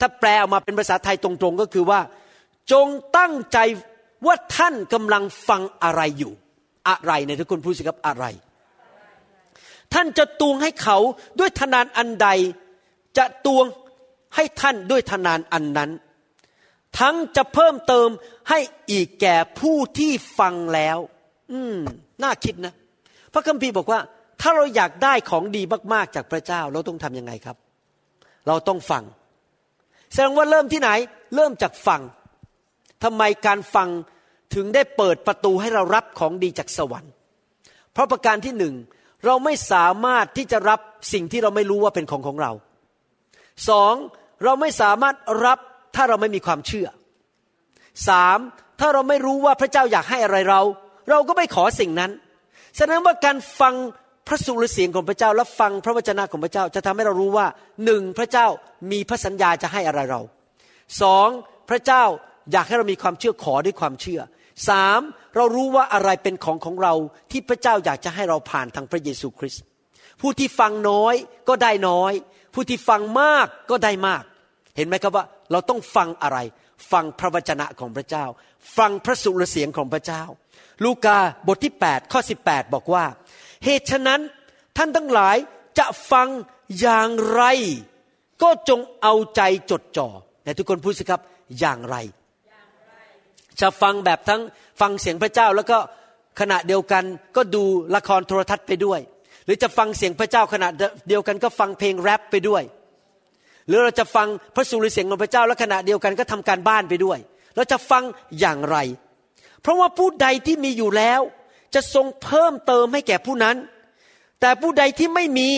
[0.00, 2.00] ถ้าแปลออกมาเป็นภาษาไทยตรงๆก็คือว่า
[2.72, 2.86] จง
[3.18, 3.58] ตั้งใจ
[4.26, 6.32] ว่าท่านกำลังฟังอะไรอยู่
[6.88, 8.24] อะไรในทุกคนพูดสิครับอะไร
[9.94, 10.98] ท่านจะตวงให้เขา
[11.38, 12.28] ด้วยทนานอันใด
[13.18, 13.64] จะตวง
[14.34, 15.90] ให้ท่านด้วยทนานอันนั้น
[16.98, 18.08] ทั้งจะเพิ่มเติม
[18.50, 18.58] ให้
[18.90, 20.98] อีกแก่ผู้ที่ฟังแล้ว
[21.52, 21.76] อืม
[22.22, 22.74] น่าคิดนะ
[23.32, 24.00] พระคัมภีร์บอกว่า
[24.40, 27.56] ถ้าเราอยากได้ของดีมาก ๆ จากพระเจ้า เราต้องทำยังไงครับ
[28.46, 29.02] เราต้องฟัง
[30.12, 30.90] แสดงว่าเริ่มที่ไหน
[31.34, 32.00] เริ่มจากฟัง
[33.04, 33.88] ทำไมการฟัง
[34.54, 37.12] ถึงได้เปิดประตูให้เรารับของดีจากสวรรค์
[37.92, 38.74] เพราะประการที่หนึ่ง
[39.24, 40.80] เราไม่สามารถที่จะรับ
[41.12, 42.52] สิ่งที่เราไม่รู้ว่าเป็นของของเรา
[43.68, 43.94] สอง
[44.44, 45.58] เราไม่สามารถรับ
[45.96, 46.88] ถ้าเราไม่มีความเชื่อ
[48.08, 48.38] สาม
[48.80, 50.60] ถ้าเราไม่รู้ว่าพระเจ้าอยากให้อะไรเรา
[51.10, 52.10] เราก็ไม่ขอสิ่งนั้น
[52.76, 53.74] แสดงว่าการฟัง
[54.28, 57.46] พระสุรเสียงของพระเจ้า และฟังพระวจนะของพระเจ้า จะทำให้เรารู้ว่า
[57.84, 58.46] หนึ่งพระเจ้า
[58.90, 60.20] มีพระสัญญาจะให้อะไรเรา
[61.02, 61.28] สอง
[61.70, 62.04] พระเจ้า
[62.52, 64.20] อยากให้เรามีความเชื่อขอด้วยความเชื่อ
[64.68, 65.00] สาม
[65.36, 66.94] เรารู้ว่าอะไรเป็นของของเรา
[67.30, 69.64] ที่พระเจ้าอยากจะให้เราผ่านทางพระเยซูคริสต์
[70.20, 71.14] ผู้ที่ฟังน้อย
[71.48, 72.12] ก็ได้น้อย
[72.54, 74.22] ผู้ที่ฟังมากก็ได้มาก
[74.76, 76.38] เห็นไหมครับว่าเราต้องฟังอะไร
[76.92, 78.24] ฟังพระวจนะของพระเจ้า
[78.76, 80.22] ฟังพระสุรเสียงของพระเจ้า
[80.84, 83.04] ลูกาบทที่ 8 ข้อ 18 บอกว่า
[83.64, 84.20] เหตุฉะนั้น
[84.76, 85.36] ท่านทั้งหลาย
[85.78, 86.28] จะฟัง
[86.80, 87.42] อย่างไร
[88.42, 90.08] ก็จงเอาใจจดจ่อ
[90.44, 91.20] แต่ทุกคนพูดสิครับ
[91.60, 91.96] อย่างไร
[93.60, 94.40] จะฟังแบบทั้ง
[94.80, 95.78] ฟังเสียงพระเจ้าแล้วก็
[96.40, 97.04] ขณะเดียวกัน
[97.36, 99.00] ก็ดูละครโทรทัศน์ไปด้วย
[99.44, 100.68] หรือจะฟังเสียงพระเจ้าขณะ
[101.08, 102.62] เดียวกันก็ฟังเพลงแรปไปด้วย
[103.66, 107.18] หรือเราจะฟังพระสุรเสียงของพระเจ้าแล้วขณะเดียวกันก็ทำการบ้านไปด้วย
[107.56, 108.02] เราจะฟัง
[108.40, 108.76] อย่างไร
[109.62, 111.20] เพราะว่าผู้ใดที่มีอยู่แล้ว
[111.74, 113.56] จะทรงเพิ่มเติมให้แก่ผู้นั้น
[114.40, 115.50] แต่ผู้ใดที่ไม่มี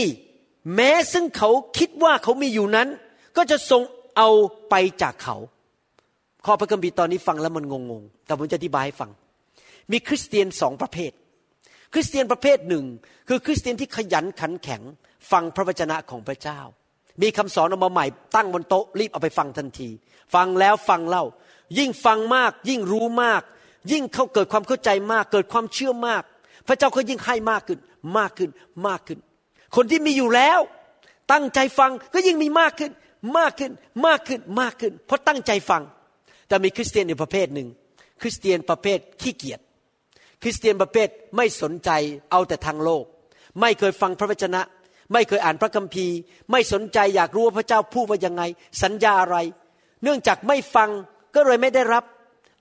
[0.74, 2.88] แม้ซึ่งเขาคิดว่าเขามีอยู่นั้น
[3.36, 3.82] ก็จะทรง
[4.16, 4.28] เอา
[4.70, 5.36] ไปจากเขา
[6.46, 9.10] ข้อพระคัมภีร์ตอนนี้ฟังแล้วมันงงๆแต่ผมจะอธิบายให้ฟัง
[9.92, 11.12] มีคริสเตียนสองประเภท
[11.92, 12.84] คริสเตียนประเภทหนึ่ง
[13.28, 14.82] คือคริสเตียนที่ขยันขันแข็ง
[15.30, 16.60] ฟังพระวจนะของพระเจ้า
[17.22, 19.88] มีคำสอนออกมาใหม่ตั้งบนโต๊ะรีบเอาไปฟังทันที
[20.34, 21.24] ฟังแล้วฟังเล่า
[21.78, 23.42] ยิ่งฟังมาก ยิ่งรู้มาก
[23.92, 26.22] ยิ่งเขาเกิดความเข้าใจมาก เกิดความเชื่อมาก
[26.66, 27.78] พระเจ้าก็ยิ่งให้มากขึ้น
[28.18, 28.50] มากขึ้น
[28.86, 29.18] มากขึ้น
[29.76, 30.60] คนที่มีอยู่แล้ว
[31.32, 32.92] ตั้งใจฟังก็ยิ่งมีมากขึ้น
[33.38, 33.72] มากขึ้น
[34.06, 35.82] มากขึ้นมากขึ้น เพราะตั้งใจฟัง
[36.48, 37.68] แต่มีคริสเตียนอีกประเภทหนึ่ง
[38.20, 39.60] คริสเตียนประเภทขี้เกียจ
[40.42, 41.90] คริสเตียนประเภทไม่สนใจ
[42.30, 43.04] เอาแต่ทางโลก
[43.60, 44.60] ไม่เคยฟังพระวจนะ
[45.12, 46.16] ไม่เคยอ่านพระคัมภีร์
[46.50, 48.42] ไม่สนใจอยากรู้ว่าพระเจ้าพูดว่ายังไง
[48.82, 49.36] สัญญาอะไร
[50.02, 50.90] เนื่องจากไม่ฟัง
[51.34, 52.04] ก็เลยไม่ได้รับ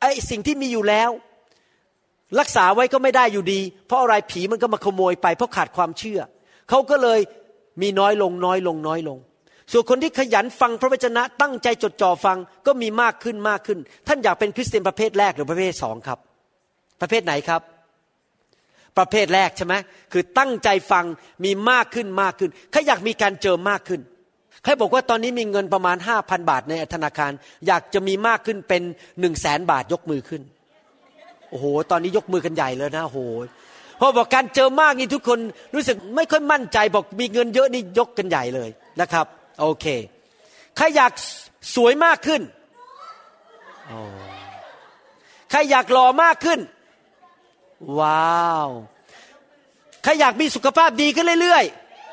[0.02, 1.10] ไอ้สิ่งที่มีอยู่แล้ว
[2.40, 6.20] รักษาไว้ก็ไม่ได้อยู่ดี เพราะอะไรผีมันก็มาขโมยไปเพราะขาดความเชื่อ
[6.70, 7.20] เขาก็เลย
[7.82, 9.18] มีน้อยลงน้อยลงน้อยลง
[9.72, 16.20] ส่วนคนที่ขยันฟังพระวจนะตั้งใจจดจ่อฟังก็มีมากขึ้นมากขึ้น ท่านอยากเป็นคริสเตียนประเภทแรกหรือประเภทสองครับ
[17.02, 17.62] ประเภทไหนครับ
[18.98, 19.76] ประเภทแรกใช่ไหม
[20.14, 21.06] คือตั้งใจฟัง
[21.44, 24.02] มีมากขึ้นมากขึ้นใครอยากมีการเจอมากขึ้น
[24.64, 27.32] ใครบอกว่าตอนนี้มีเงินประมาณห้าพันบาทในธนาคาร
[27.68, 28.82] อยากจะมีมากขึ้นเป็น
[29.20, 30.42] หนึ่งแสนบาทยกมือขึ้น
[31.50, 33.20] โอ้โห ตอนนี้ยกมือกันใหญ่เลยนะโอ้โห
[34.00, 35.40] พอบอกการเจอมากนี่ทุกคน
[35.76, 38.70] รู้สึกไม่ค่อยมั่นใจบอกมีเงินเยอะนี่ยกกันใหญ่เลย
[39.02, 39.26] นะครับ
[39.62, 39.86] โอเค
[40.78, 41.12] ใครอยาก
[41.76, 42.42] สวยมากขึ้น
[45.52, 46.60] ใครอยากหล่อมากขึ้น
[48.00, 48.70] ว้าว
[50.04, 51.66] ใครอยากมีสุขภาพดีขึ้นเรื่อย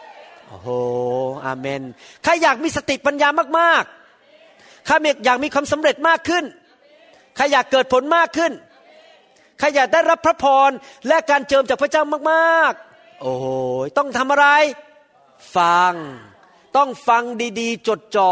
[0.03, 0.69] ๆโอ้โห
[1.45, 1.83] อาเมน
[2.25, 6.45] ใครอยากมีสติปัญญามากๆใครอยากมีความสำเร็จมากขึ้น
[7.37, 8.53] ใครอยากเกิดผลมากขึ้น
[9.59, 10.71] ใครอยากได้รับพระพร
[11.09, 13.47] และการเจิมจากพระเจ้ามากๆ โอ้โห
[13.99, 14.47] ต้องทำอะไร
[15.57, 15.95] ฟัง
[16.77, 17.23] ต้องฟัง
[17.61, 18.31] ดีๆ จดจอ่อ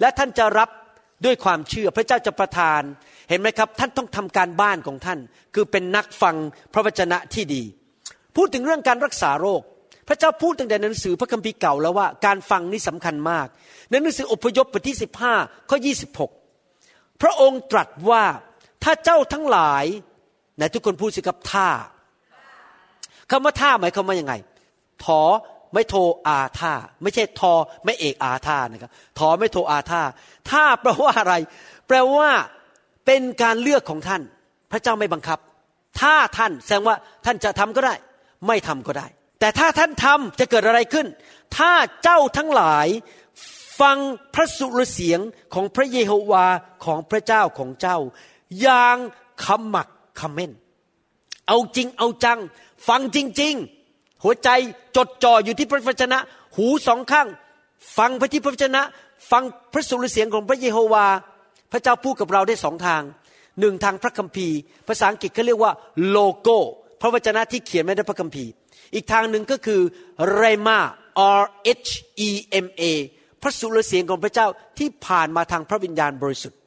[0.00, 0.70] และท่านจะรับ
[1.24, 2.82] ด้วยความเชื่อพระเจ้าจะประทาน
[3.28, 5.18] เห็นไหมครับ ท่านต้องทำการบ้านของท่าน
[5.54, 6.36] คือเป็นนักฟัง
[6.72, 7.62] พระวจนะที่ดี
[8.36, 9.62] พูดถึงเรื่องการรักษาโรค
[10.08, 13.46] พระเจ้าพูดตั้งแต่หนังสือพระคัมภีร์เก่าแล้วว่าการฟังนี่สำคัญมาก
[13.90, 14.96] ในหนังสืออพยพบทที่
[15.32, 15.78] 15ข้อ
[16.50, 18.24] 26พระองค์ตรัสว่า
[18.84, 19.84] ถ้าเจ้าทั้งหลาย
[20.56, 21.68] ไหนทุกคนพูดสิครับท่า
[23.30, 24.34] คำว่าท่าหมายความว่ายังไง
[25.04, 25.20] ถอ
[25.74, 27.52] ไม่โทอาท่าไม่ใช่ทอ
[27.84, 30.02] ไม่เอกอาท่านะครับทอไม่โทอาท่า
[30.50, 31.34] ท่าแปลว่าอะไร
[31.86, 32.30] แปลว่า
[33.06, 34.22] เป็นการเลือกของท่าน
[34.70, 35.38] พระเจ้าไม่บังคับ
[36.00, 37.94] ถ้าท่านแสดงว่าท่านจะทำก็ได้
[38.46, 39.06] ไม่ทำก็ได้
[39.40, 41.06] แต่ถ้าท่านทำจะเกิดอะไรขึ้น
[41.56, 42.86] ถ้าเจ้าทั้งหลาย
[43.80, 43.98] ฟัง
[44.34, 45.20] พระสุรเสียง
[45.54, 46.46] ของพระเยโฮวา
[46.84, 47.98] ของพระเจ้าของเจ้า
[48.60, 48.96] อย่าง
[49.44, 49.88] ขมัก
[50.20, 50.52] ขม้น
[51.48, 52.38] เอาจริงเอาจัง
[52.88, 53.54] ฟังจริง
[53.88, 54.48] ๆ หัวใจ
[54.96, 56.18] จดจ่ออยู่ที่พระวจนะ
[56.56, 57.28] หูสองข้าง
[57.96, 58.82] ฟังพระที่พระวจนะ
[59.30, 61.06] ฟังพระสุรเสียงของพระเยโฮวา
[61.74, 63.02] พระเจ้าพูดกับเราได้สองทาง
[63.60, 64.56] หนึ่งทางพระคัมภีร์
[64.88, 65.72] ภาษาอังกฤษเขาเรียกว่า
[66.10, 66.58] โลโก้
[67.00, 68.50] พระวจนะที่เขียนไว้ในพระคัมภีร์
[68.94, 69.80] อีกทางหนึ่งก็คือ
[70.32, 70.78] เรมา
[71.40, 71.44] R
[71.86, 71.90] H
[72.28, 72.30] E
[72.64, 72.82] M A
[73.42, 74.46] พระสุรเสียงของพระเจ้า
[74.78, 76.58] ที่ผ่านมาทางพระวิญญาณบริสุทธิ์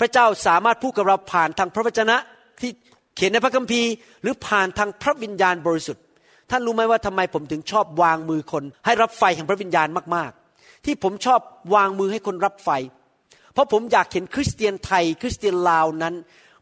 [0.00, 2.16] พระเจ้าสามารถพูดกับเราผ่านทางพระวจนะ
[2.60, 2.70] ที่
[3.16, 3.88] เขียนในพระคัมภีร์
[4.22, 6.02] หรือผ่านทางพระวิญญาณบริสุทธิ์
[6.50, 11.40] ท่านรู้ไหมว่าทำไมผมถึงชอบวางมือคน ให้รับไฟแห่งพระวิญญาณมาก ๆ ที่ผมชอบ
[11.74, 12.70] วางมือให้คนรับไฟ
[13.52, 16.14] เพราะผมอยากเห็นคริสเตียนไทย คริสเตียนลาวนั้น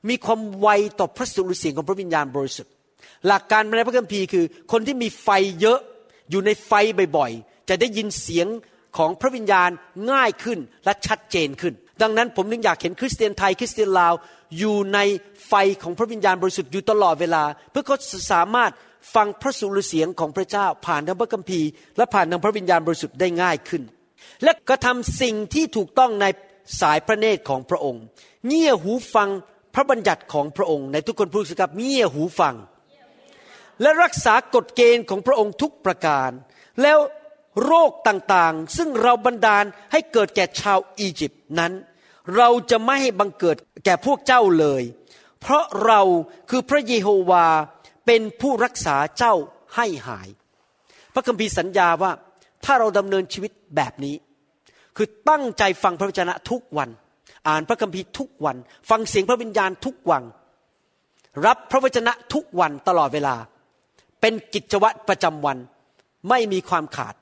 [0.08, 2.72] มีความไวต่อพระสุรเสียงของพระวิญญาณบริสุทธิ์
[3.26, 5.28] หลักการในพระคัมภีร์คือ คนที่มีไฟ
[5.60, 5.80] เยอะ
[6.30, 6.72] อยู่ในไฟ
[7.16, 8.46] บ่อยๆ จะได้ยินเสียง
[8.98, 9.70] ของพระวิญญาณ
[10.10, 14.14] ง่ายขึ้นและชัดเจนขึ้น ดังนั้นผมนึงอยากเห็นคริสเตียนไทย คริสเตียนลาว
[14.58, 14.98] อยู่ใน
[15.48, 17.96] ไฟของพระวิญญาณบริสุทธิ์อยู่ตลอดเวลา เพื่อเขา
[18.32, 18.72] สามารถ
[19.14, 23.82] ฟังพระสุรเสียงของพระเจ้า ผ่านทางพระคัมภีร์ และผ่านทางพระวิญญาณบริสุทธิ์ได้ง่ายขึ้น
[24.42, 26.26] และกระทำสิ่งที่ถูกต้องใน
[26.80, 28.02] สายพระเนตรของพระองค์
[28.46, 29.30] เงี่ยหูฟัง
[29.74, 32.54] พระบัญญัติของพระองค์ ในทุกคนพูดสิครับเงี่ยหูฟัง
[33.82, 36.30] และรักษากฎเกณฑ์ของพระองค์ทุกประการ
[36.82, 36.98] แล้ว
[37.64, 41.72] โรคต่างๆ ซึ่งเราบันดาลให้เกิดแก่ชาวอียิปต์นั้น
[42.36, 44.82] เราจะไม่ให้บังเกิดแก่พวกเจ้าเลย
[45.40, 46.00] เพราะเรา
[46.50, 47.46] คือพระเยโฮวา
[48.06, 49.34] เป็นผู้รักษาเจ้า
[49.76, 50.28] ให้หาย
[51.14, 52.12] พระคัมภีร์สัญญาว่า
[52.64, 54.14] ถ้าเราดำเนินชีวิตแบบนี้
[54.96, 56.88] คือตั้งใจฟังพระวจนะทุกวัน
[57.48, 58.56] อ่านพระคัมภีร์ทุกวัน
[58.90, 60.22] ฟังเสียงพระวิญญาณทุกวัน
[61.46, 63.34] รับพระวจนะทุกวันตลอดเวลา
[64.20, 65.58] เป็นกิจวัตรประจำวัน
[66.28, 67.14] ไม่มีความขาด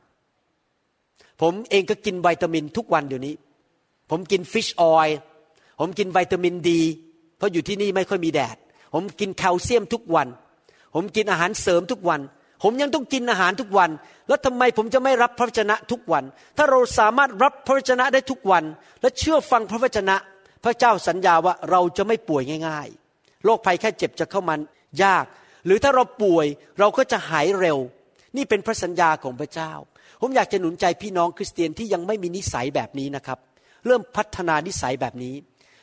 [1.42, 3.35] ผมเองก็กินวิตามินทุกวันเดี๋ยวนี้
[4.11, 5.16] ผมกิน fish oil
[5.81, 6.81] ผมกินวิตามิน D
[7.37, 8.57] เพราะอยู่ที่นี่ไม่ค่อยมีแดด
[8.94, 10.28] ผมกินแคลเซียมทุกวัน
[10.94, 12.20] ผมกินอาหารเสริมทุกวัน
[12.62, 13.90] ผมยังต้องกินอาหารทุกวัน
[14.29, 16.25] แล้วทำไมผมจะไม่รับพระวจนะทุกวัน
[16.57, 18.64] ถ้าเราสามารถรับพระวจนะได้ทุกวัน
[19.01, 20.16] และเชื่อฟังพระวจนะ
[20.64, 24.55] พระเจ้าสัญญาว่าเราจะไม่ป่วยง่าย ๆ โรคภัยแค่เจ็บจะเข้ามา
[25.03, 25.25] ยาก
[25.66, 26.47] หรือถ้าเราป่วย
[26.79, 27.79] เราก็จะหายเร็ว
[28.37, 29.73] นี่เป็นพระสัญญาของพระเจ้า
[30.21, 33.38] ผมอยากจะหนุนใจพี่น้องคริสเตียนที่ยังไม่มีนิสัยแบบนี้นะครับ
[33.87, 35.35] เริ่มพัฒนานิสัยแบบนี้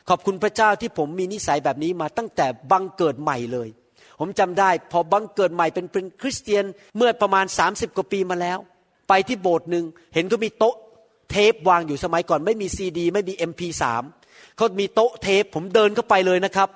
[0.08, 3.68] ขอบคุณพระเจ้าที่ผมมีนิสัยแบบนี้มาตั้งแต่บังเกิดใหม่เลย
[4.18, 6.64] ผมจำได้ พอบังเกิดใหม่เป็นเป็นคริสเตียน
[6.96, 8.58] เมื่อประมาณ 30 กว่าปีมาแล้ว
[9.08, 10.76] ไปที่โบสถ์หนึ่งเห็นก็มีโต๊ะ
[11.30, 13.82] เทปวางอยู่สมัยก่อน ไม่มีซีดี ไม่มี MP3
[14.56, 16.68] เขามีโต๊ะเทปผมเดินเข้าไปเลยนะครับ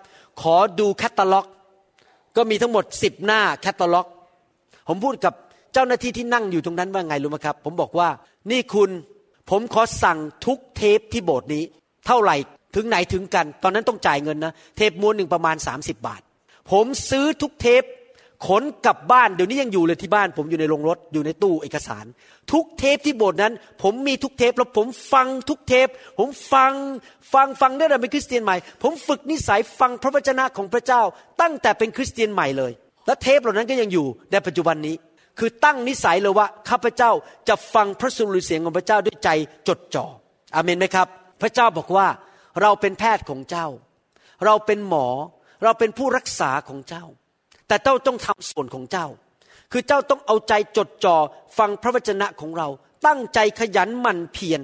[0.43, 1.47] ขอดูแคตตาล็อก
[2.37, 4.07] ก็มีทั้งหมด 10 หน้าแคตตาล็อก
[4.89, 5.35] ผมพูดกับ
[5.73, 8.09] เจ้าหน้าที่ที่นั่งอยู่ตรงนั้นว่าไงรู้ไหมครับ ผมบอกว่า
[8.51, 8.91] นี่คุณ
[9.51, 11.63] ผมขอสั่งทุกเทปที่โบสถ์นี้
[12.07, 12.37] เท่าไหร่
[12.75, 16.23] ถึงไหนถึงกัน ตอนนั้นต้องจ่ายเงินนะ เทปม้วนหนึ่งประมาณ 30 บาท
[16.71, 17.85] ผมซื้อทุกเทป
[18.49, 22.05] ขนกลับบ้านเดี๋ยวนี้ยังอยู่เลยที่บ้าน ผมอยู่ในโรงรถอยู่ในตู้เอกสาร
[22.53, 23.53] ทุกเทปที่โบสถ์นั้น
[23.83, 26.73] ผมมีทุกเทปแล้วผมฟังทุกเทป ผมฟัง
[27.33, 31.03] ฟังฟังได้แต่เป็นคริสเตียนใหม่ ผมฝึกนิสัยฟังพระวจนะของพระเจ้า
[31.41, 32.73] ตั้งแต่เป็นคริสเตียนใหม่เลย
[33.07, 34.97] และเทปเหล่านั้นก็ยังอยู่ในปัจจุบันนี้
[35.39, 37.11] คือตั้งนิสัยเลยว่าข้าพเจ้า
[37.49, 39.31] จะฟังพระสุรเสียงของพระเจ้าด้วยใจ
[39.69, 40.07] จดจ่อ
[40.55, 41.09] อาเมนไหมครับ
[41.43, 42.07] พระเจ้าบอกว่า
[42.61, 43.67] เราเป็นแพทย์ของเจ้า
[44.45, 45.07] เราเป็นหมอ
[45.63, 47.05] เราเป็นผู้รักษาของเจ้า
[47.69, 49.07] แต่เจ้าต้องทำส่วนของเจ้า
[49.73, 51.17] คือเจ้าต้องเอาใจจดจ่อ
[51.59, 52.69] ฟังพระวจนะของเรา
[53.07, 54.61] ตั้งใจขยันหมั่นเพียร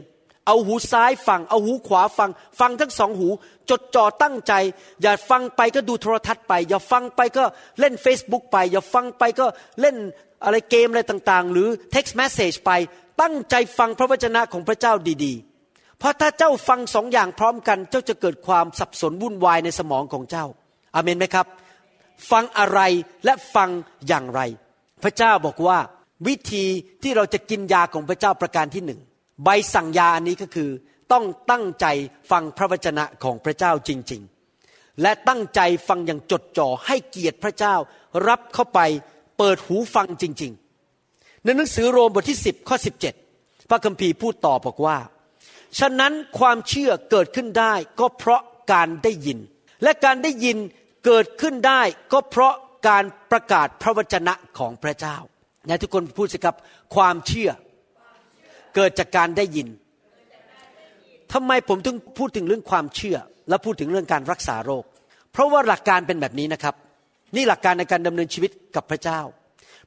[0.46, 2.30] เอาหูซ้ายฟัง เอาหูขวาฟัง
[2.60, 3.28] ฟังทั้งสองหู
[3.70, 4.52] จดจ่อตั้งใจ
[5.02, 7.44] อย่าฟังไปก็ดูโทรทัศน์ไป อย่าฟังไปก็
[7.80, 9.46] เล่น Facebook ไป อย่าฟังไปก็
[9.80, 9.96] เล่น
[10.44, 12.70] อะไรเกมอะไรต่างๆ หรือ text message ไป
[13.20, 14.92] ตั้งใจฟังพระวจนะของพระเจ้า
[15.24, 20.46] ดีๆ เพราะถ้าเจ้าฟังสองอย่างพร้อมกัน เจ้าจะเกิดความสับสนวุ่นวายในสมองของเจ้า
[20.96, 21.46] อเมนไหมครับ
[22.30, 22.80] ฟังอะไร
[23.24, 23.70] และฟัง
[24.08, 24.40] อย่างไร
[25.02, 25.78] พระเจ้าบอกว่า
[26.26, 26.64] วิธี
[27.02, 29.00] ที่เราจะกินยาของพระเจ้าประการที่หนึ่ง
[29.44, 30.70] ใบสั่งยาอันนี้ก็คือ
[31.12, 31.86] ต้องตั้งใจ
[32.30, 34.22] ฟังพระวจนะของพระเจ้าจริง
[34.60, 37.74] ๆ และตั้งใจฟังอย่างจดจ่อให้เกียรติพระเจ้า
[38.28, 38.80] รับเข้าไป
[39.38, 40.52] เปิดหูฟังจริง
[40.98, 42.76] ๆ ในหนังสือโรมบทที่ 10ข้อ
[43.22, 44.98] 17 พระคัมภีร์พูดต่อบอกว่า
[45.78, 49.38] ฉะนั้นความเชื่อเกิดขึ้นได้ก็เพราะการได้ยิน
[49.82, 50.58] และการได้ยิน
[51.06, 52.54] เกิดขึ้นได้ก็เพราะ
[52.88, 55.16] การประกาศพระวจนะของพระเจ้า
[55.68, 56.56] ในทุกคนพูดสิครับ
[56.94, 57.50] ความเชื่อ
[58.74, 59.68] เกิดจากการได้ยิน
[61.32, 63.16] ทำไมผมถึงพูดถึงเรื่องความเชื่อ
[63.48, 64.84] และพูดถึงเรื่องการรักษาโรค
[65.32, 66.74] เพราะว่าหลักการเป็นแบบนี้นะครับ
[67.36, 69.20] นี่หลักการในการดำเนินชีวิตกับพระเจ้า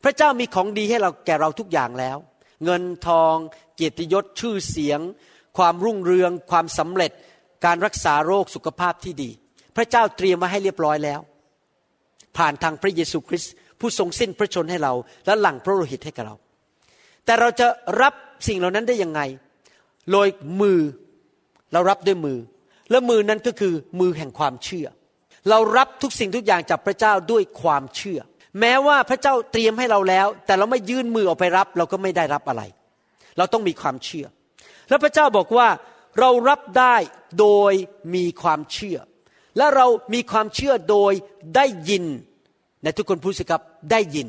[0.04, 2.18] พระเจ้ามีของดีให้เราแก่เราทุกอย่างแล้ว
[2.66, 3.36] เงินทอง
[3.76, 5.00] เกียรติยศชื่อเสียง
[5.58, 7.12] ความรุ่งเรือง ความสำเร็จ
[7.66, 9.32] การรักษาโรคสุขภาพที่ดี
[9.76, 11.20] พระเจ้าเตรียมมาให้เรียบร้อยแล้ว
[12.38, 14.94] ผ่านทางพระเยซูคริสต์ผู้ทรงสิ้นพระชนให้เรา
[15.26, 16.36] และหลั่งพระโลหิตให้กับเรา
[17.26, 17.68] แต่เราจะ
[18.02, 18.14] รับ
[18.48, 19.22] สิ่งเหล่านั้นได้ยังไง
[20.12, 20.28] โดย
[20.62, 20.80] มือ
[21.74, 22.40] เรารับด้วยมือ
[22.92, 24.88] และมือนั้นก็คือมือแห่งความเชื่อ
[25.50, 28.20] เรารับทุกสิ่งทุกอย่างจากพระเจ้าด้วยความเชื่อ
[28.60, 32.64] แม้ว่าพระเจ้าเตรียมให้เราแล้ว แต่เราไม่ยื่นมือออกไปรับ เราก็ไม่ได้รับอะไร
[33.38, 34.26] เราต้องมีความเชื่อ
[34.90, 35.68] และพระเจ้าบอกว่า
[36.20, 36.96] เรารับได้
[37.40, 37.74] โดย
[38.16, 38.98] มีความเชื่อ
[39.58, 41.14] และเรามีความเชื่อโดย
[41.56, 42.06] ได้ยิน
[42.84, 44.28] ในทุกคนพูดสิครับได้ยิน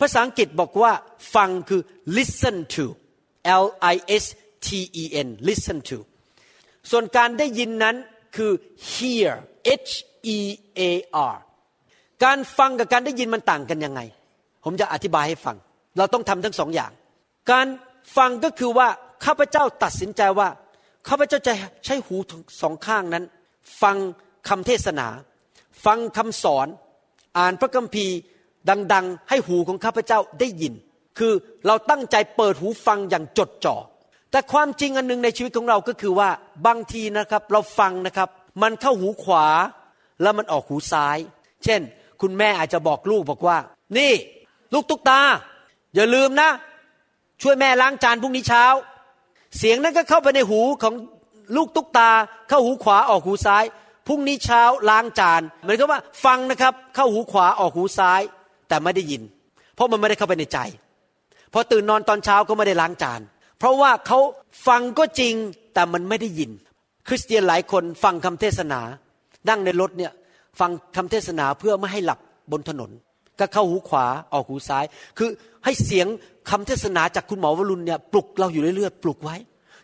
[0.00, 0.92] ภาษาอังกฤษบอกว่า
[1.34, 1.80] ฟังคือ
[2.16, 2.84] listen to
[3.64, 4.24] L I S
[4.66, 4.68] T
[5.02, 5.98] E N listen to
[6.90, 7.96] ส่วนการได้ยินนั้น
[8.36, 8.52] คือ
[8.90, 9.30] hear
[9.88, 9.92] H
[10.36, 10.38] E
[10.78, 10.80] A
[11.32, 11.34] R
[12.24, 14.00] การฟังกับการได้ยินมันต่างกันยังไง
[14.64, 15.56] ผมจะอธิบายให้ฟัง
[15.98, 16.92] เราต้องทำทั้งสองอย่าง
[17.50, 17.66] การ
[18.16, 18.88] ฟังก็คือว่า
[19.24, 20.48] ข้าพเจ้าตัดสินใจว่า
[21.08, 21.52] ข้าพเจ้าจะ
[21.84, 22.16] ใช้หู
[22.60, 23.24] สองข้างนั้น
[23.82, 23.96] ฟัง
[24.48, 25.08] คำเทศนา
[25.84, 26.66] ฟังคำสอน
[27.38, 28.16] อ่านพระคัมภีร์
[28.92, 30.74] ดัง ๆ ให้หูของข้าพเจ้าได้ยิน
[31.18, 31.32] คือ
[31.66, 33.76] เราตั้งใจเปิดหูฟังอย่างจดจ่อ
[34.30, 36.28] แต่ความจริงอันหนึ่งในชีวิตของเราก็คือว่า
[36.66, 38.28] บางทีนะครับเราฟังนะครับ
[38.62, 39.46] มันเข้าหูขวา
[40.22, 41.18] แล้วมันออกหูซ้าย
[41.64, 41.80] เช่น
[42.20, 43.58] คุณแม่อาจจะบอกลูกบอกว่า
[43.98, 44.12] นี่
[44.74, 45.20] ลูกตุ๊กตา
[45.94, 46.50] อย่าลืมนะ
[47.42, 48.64] ช่วยแม่ล้างจานพรุ่งนี้เช้า
[49.58, 50.94] เสียงนั้นก็เข้าไปในหูของ
[51.56, 52.10] ลูกตุ๊กตา
[52.48, 53.64] เข้าหูขวาออกหูซ้าย
[54.06, 58.20] พรุ่งนี้เช้าล้างจานเหมือนกับว่าฟังนะครับ เข้าหูขวาออกหูซ้าย
[58.68, 59.22] แต่ไม่ได้ยิน
[59.74, 60.58] เพราะมันไม่ได้เข้าไปในใจ
[61.52, 63.20] พอตื่นนอนตอนเช้าก็ไม่ได้ล้างจาน
[63.58, 64.18] เพราะว่าเขา
[64.66, 65.34] ฟังก็จริง
[65.74, 66.50] แต่มันไม่ได้ยิน
[67.08, 68.80] คริสเตียนหลายคนฟังคำเทศนา
[69.48, 70.12] นั่งในรถเนี่ย
[70.60, 72.18] ฟังคำเทศนาเพื่อไม่ให้หลับ
[72.52, 72.90] บนถนน
[73.38, 74.84] ก็เข้าหูขวาออกหูซ้าย
[75.18, 75.28] คือ
[75.64, 76.06] ให้เสียง
[76.50, 79.36] คำเทศนาจากคุณหมอวรุณเนี่ยปลุกเราอยู่เรื่อยๆปลุกไว้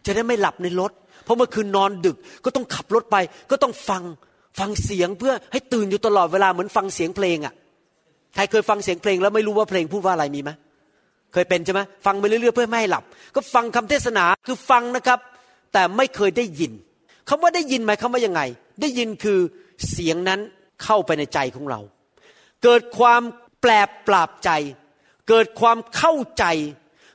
[0.06, 0.92] จะได้ไม่หลับในรถ
[1.24, 3.16] เพราะเมื่อคืนนอนดึกก็ต้องขับรถไป
[3.50, 4.02] ก็ต้องฟัง
[4.58, 7.54] ฟังเสียงเพื่อให้ตื่นอยู่ตลอดเวลาเหมือนฟังเสียงเพลงอะ่ะ
[8.34, 10.50] ใครเคยฟังเสียงเพลงแล้วไม่รู้ว่าเพลงพูดว่าอะไรมีไหม
[11.32, 13.04] เคยเป็นใช่ไหมฟังไปเรื่อยๆเพื่อไม่ให้หลับ
[13.34, 15.18] ก็ฟังคำเทศนาคือฟังนะครับ
[15.72, 16.72] แต่ไม่เคยได้ยิน
[17.28, 18.40] คำว่าได้ยินหมายคำว่ายังไง
[18.80, 19.38] ได้ยินคือ
[19.90, 20.40] เสียงนั้น
[20.84, 21.80] เข้าไปในใจของเรา
[22.62, 23.22] เกิดความ
[23.60, 23.70] แปล
[24.08, 24.50] ปราบใจ
[25.28, 26.44] เกิดความเข้าใจ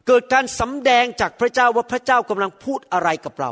[0.08, 3.52] เกิดการสำแดงจากพระเจ้าว่าพระเจ้ากำลังพูดอะไรกับเรา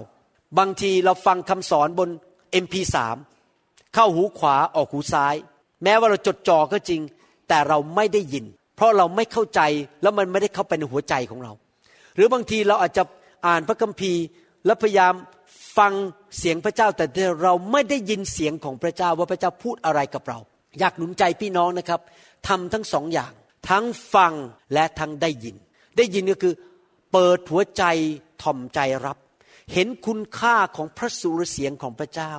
[0.59, 2.09] บางทีเราฟังคำสอนบน
[2.63, 2.95] MP3
[3.93, 5.35] เข้าหูขวาออกหูซ้าย
[5.83, 7.01] แม้ว่าเราจดจ่อก็จริง
[7.47, 9.61] แต่เราไม่ได้ยิน เพราะเราไม่เข้าใจ
[10.01, 11.51] แล้วมันไม่ได้เข้าไปในหัวใจของเรา
[12.15, 13.03] หรือบางทีเราอาจจะ
[13.47, 14.23] อ่านพระคัมภีร์
[14.65, 15.13] และพยายาม
[15.77, 15.93] ฟัง
[16.37, 17.05] เสียงพระเจ้า แต่
[17.43, 20.39] เราไม่ได้ยินเสียงของพระเจ้าว่าพระเจ้าพูดอะไรกับเรา
[20.79, 22.01] อยากหนุนใจพี่น้องนะครับ
[22.47, 23.31] ทำทั้งสองอย่าง
[23.69, 24.33] ทั้งฟัง
[24.73, 25.55] และทั้งได้ยิน
[25.97, 26.53] ได้ยินก็คือ
[27.11, 27.83] เปิดหัวใจ
[28.43, 29.17] ถ่อมใจรับ
[29.73, 32.33] เห็นคุณค่าของพระสุรเสียงของพระเจ้า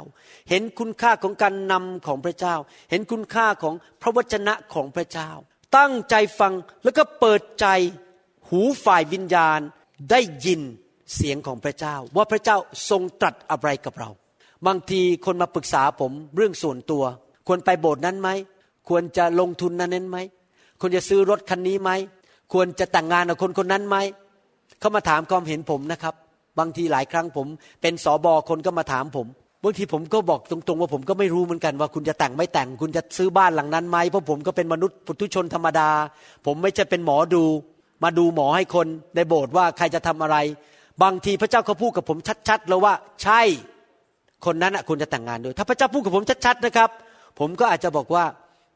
[0.51, 2.55] เห็นคุณค่าของการนำของพระเจ้า
[2.91, 5.31] เห็นคุณค่าของพระวจนะของพระเจ้า
[5.77, 6.53] ตั้งใจฟัง
[6.85, 7.67] แล้วก็เปิดใจ
[8.49, 9.61] หูฝ่ายวิญญาณ
[10.11, 10.61] ได้ยิน
[11.15, 12.57] เสียงของพระเจ้า ว่าพระเจ้า
[12.91, 14.11] ทรงตรัสอะไรกับเรา
[14.67, 17.05] บางทีคนมาปรึกษาผมเรื่องส่วนตัว
[17.47, 18.29] ควรไปโบสถ์นั้นไหม
[18.89, 20.19] ควรจะลงทุนนั้นนั้นไหม
[20.81, 21.91] ควรจะซื้อรถคันนี้ไหม
[22.53, 23.97] ควรจะแต่งงานกับคนคนนั้นไหม
[24.81, 26.15] เขามาถามความเห็นผมนะครับ
[26.59, 27.47] บางทีหลายครั้งผม
[27.83, 29.27] เป็นสอบอคนก็มาถามผม
[29.65, 35.89] บางทีผมก็บอกตรงๆว่าผมก็ไม่รู้เหมือนกันว่าคุณจะแต่งไม่แต่ง คุณจะซื้อบ้านหลังนั้นไหมเพราะผมก็เป็นมนุษย์ปุถุชนธรรมดา
[36.47, 37.45] ผมไม่ใช่เป็นหมอดู
[38.03, 38.87] มาดูหมอให้คน
[39.17, 40.37] ในโบสถ์ว่าใครจะทำอะไร
[41.03, 43.41] บางทีพระเจ้าเขาพูดกับผมชัดๆ แล้วว่าใช่
[44.47, 46.91] คนนั้นอะคุณจะแต่งงานด้วย ถ้าพระเจ้าพูดกับผมชัดๆนะครับ
[47.39, 48.25] ผมก็อาจจะบอกว่า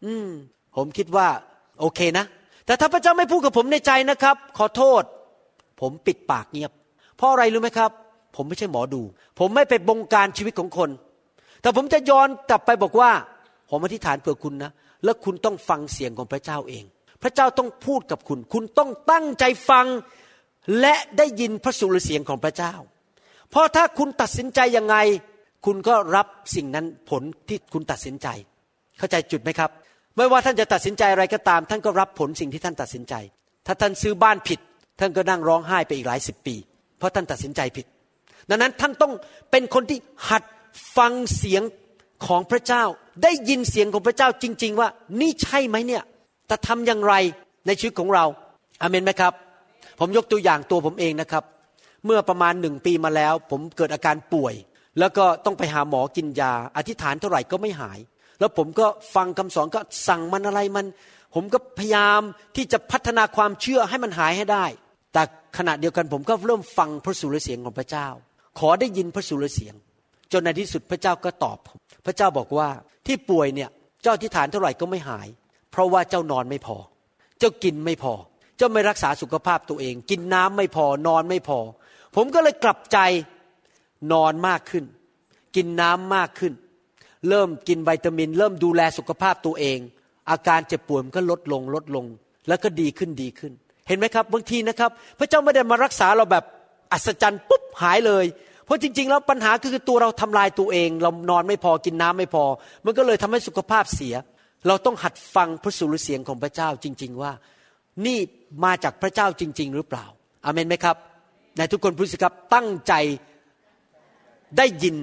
[0.04, 0.28] อืม
[0.76, 1.26] ผมคิดว่า
[1.80, 2.24] โอเคนะ
[2.66, 5.02] แต่ถ้าพระเจ้าไม่พูดกับผมในใจนะครับ ขอโทษ
[5.80, 6.72] ผมปิดปากเงียบ
[7.18, 7.90] เพราะอะไรรู้ไหมครับ
[8.36, 9.02] ผมไม่ใช่หมอดู
[9.38, 10.90] ผมไม่ไปบงการชีวิตของคน
[11.62, 13.10] แต่ผมจะย้อนกลับไปบอกว่า
[13.70, 14.72] ผมอธิษฐานเผื่อคุณนะ
[15.04, 16.84] แล้วคุณต้องฟังเสียงของพระเจ้าเอง
[17.22, 19.86] พระเจ้าต้องพูดกับคุณ คุณต้องตั้งใจฟัง
[20.80, 22.74] และได้ยินพระสุรเสียงของพระเจ้า
[23.50, 24.96] เพราะถ้าคุณตัดสินใจยังไง
[25.66, 26.26] คุณก็รับ
[26.56, 28.28] สิ่งนั้นผลที่คุณตัดสินใจ
[28.98, 29.70] เข้าใจจุดไหมครับ
[30.16, 33.14] ไม่ว่าท่านจะตัดสินใจอะไรก็ตาม ท่านก็รับผลสิ่งที่ท่านตัดสินใจ
[33.66, 34.60] ถ้าท่านซื้อบ้านผิด
[35.00, 36.56] ท่านก็นั่งร้องไห้ไปอีกหลายสิบปี
[36.98, 37.86] เพราะท่านตัดสินใจผิด
[38.50, 39.12] ดังนั้นท่านต้อง
[39.50, 40.42] เป็นคนที่หัด
[40.96, 41.62] ฟังเสียง
[42.26, 42.84] ของพระเจ้า
[43.22, 44.88] ได้ยินเสียงของพระเจ้าจริง ๆ ว่า
[45.20, 46.02] นี่ใช่ไหมเนี่ย
[46.46, 47.14] แต่ทำอย่างไร
[47.66, 48.24] ในชีวิตของเรา
[48.82, 49.32] อาเมนไหมครับ
[49.98, 51.44] ผมยกตัวอย่างตัวผมเองนะครับ
[52.06, 54.54] เมื่อประมาณหนึ่งปีมาแล้ว ผมเกิดอาการป่วย
[54.98, 57.98] แล้วก็ต้องไปหาหมอกินยา อธิษฐานเท่าไหร่ก็ไม่หาย
[58.38, 60.86] แล้วผมก็ฟังคำสอนก็สั่งมันอะไรมัน
[61.34, 62.20] ผมก็พยายาม
[62.56, 64.66] ที่จะพัฒนาความเชื่อให้มันหายให้ได้
[65.18, 68.06] แต่ขณะเดียวกันผมก็เริ่มฟังพระสุรเสียงของพระเจ้า
[68.58, 69.74] ขอได้ยินพระสุรเสียง
[70.32, 72.68] จนในที่สุดพระเจ้าก็ตอบผมพระเจ้าบอกว่า
[73.06, 73.70] ที่ป่วยเนี่ย
[74.02, 75.28] เจ้าอธิษฐานเท่าไหร่ก็ไม่หาย
[75.70, 76.76] เพราะว่าเจ้านอนไม่พอ
[77.38, 78.14] เจ้ากินไม่พอ
[78.58, 81.58] เจะไม่รักษาสุขภาพตัวเอง กินน้ำไม่พอนอนไม่พอ
[82.16, 82.98] ผมก็เลยกลับใจ
[84.12, 84.84] นอนมากขึ้น
[85.56, 86.52] กินน้ำมากขึ้น
[87.28, 89.78] เริ่มกินวิตามิน เริ่มดูแลสุขภาพตัวเอง
[90.30, 92.06] อาการเจ็บป่วยมันก็ลดลงลดลง
[92.48, 93.52] แล้วก็ดีขึ้นดีขึ้น
[93.88, 96.44] เห็นไหมครับบางทีนะครับ พระเจ้าไม่ได้มารักษาเราแบบ
[96.92, 98.24] อัศจรรย์ปุ๊บหายเลย
[98.64, 102.44] เพราะจริง ๆ แล้วปัญหาคือตัวเราทำลายตัวเอง เรานอนไม่พอกินน้ำไม่พอ
[102.84, 104.14] มันก็เลยทำให้สุขภาพเสีย
[104.66, 107.32] เราต้องหัดฟังพระสุรเสียงของพระเจ้าจริง ๆ ว่า
[108.06, 108.18] นี่
[108.64, 110.06] มาจากพระเจ้าจริง ๆ หรือเปล่า
[110.44, 110.96] อาเมนไหมครับ
[111.56, 112.94] ในทุกคนพูดสิครับตั้งใจ
[114.56, 114.96] ได้ยิน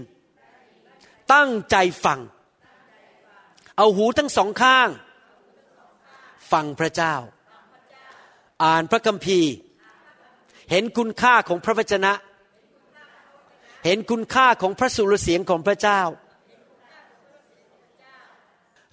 [1.33, 1.75] ตั้งใจ
[2.05, 2.19] ฟัง
[3.77, 4.89] เอาหูทั้งสองข้าง
[6.51, 7.15] ฟังพระเจ้า
[8.63, 9.51] อ่านพระคัมภีร์
[10.71, 12.13] เห็นคุณค่าของพระวจนะ
[13.85, 16.01] เห็นคุณค่าของพระสุรเสียงของพระเจ้า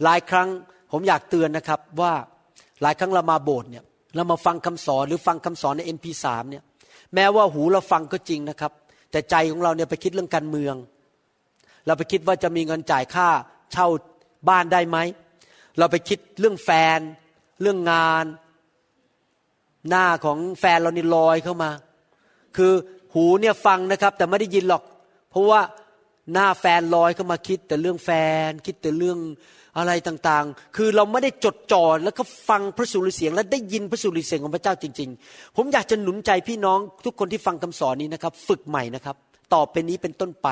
[0.03, 0.49] หลายครั้ง
[0.93, 2.13] ผมอยากเตือนนะครับว่า
[2.83, 3.85] หลายครั้งเรามาโบสถ์เนี่ย
[4.15, 6.63] เรามาฟังคำสอนหรือฟังคำสอนใน MP3 เนี่ย
[7.15, 8.73] แม้ว่าหูเราฟังก็จริงนะครับ
[9.11, 10.75] แต่ใจของเราเนี่ยไปคิดเรื่องการเมือง
[11.87, 13.29] เราไปคิดว่าจะมีเงินจ่ายค่า
[13.73, 13.89] เช่า
[14.49, 14.99] บ้านได้ไหม
[15.79, 16.99] เราไปคิดเรื่องแฟน
[17.63, 18.25] เรื่องงาน
[19.89, 21.71] หน้าของแฟนเรานี่ลอยเข้ามา
[22.57, 22.73] คือ
[23.15, 24.83] หูเนี่ยฟังนะครับ แต่ไม่ได้ยินหรอก
[25.31, 25.61] เพราะว่า
[26.33, 28.11] หน้าแฟนลอยเข้ามาคิด แต่เรื่องแฟ
[28.49, 29.19] น คิดแต่เรื่อง
[29.79, 39.17] อะไรต่างๆ คือเราไม่ได้จดจ่อแล้วก็ฟังพระสุรเสียง และได้ยินพระสุรเสียงของพระเจ้าจริง ๆ ผมอยากจะหนุนใจพี่น้องทุกคนที่ฟังคำสอนนี้นะครับ ฝึกใหม่นะครับ
[39.55, 40.49] ต่อไปนี้เป็นต้นไป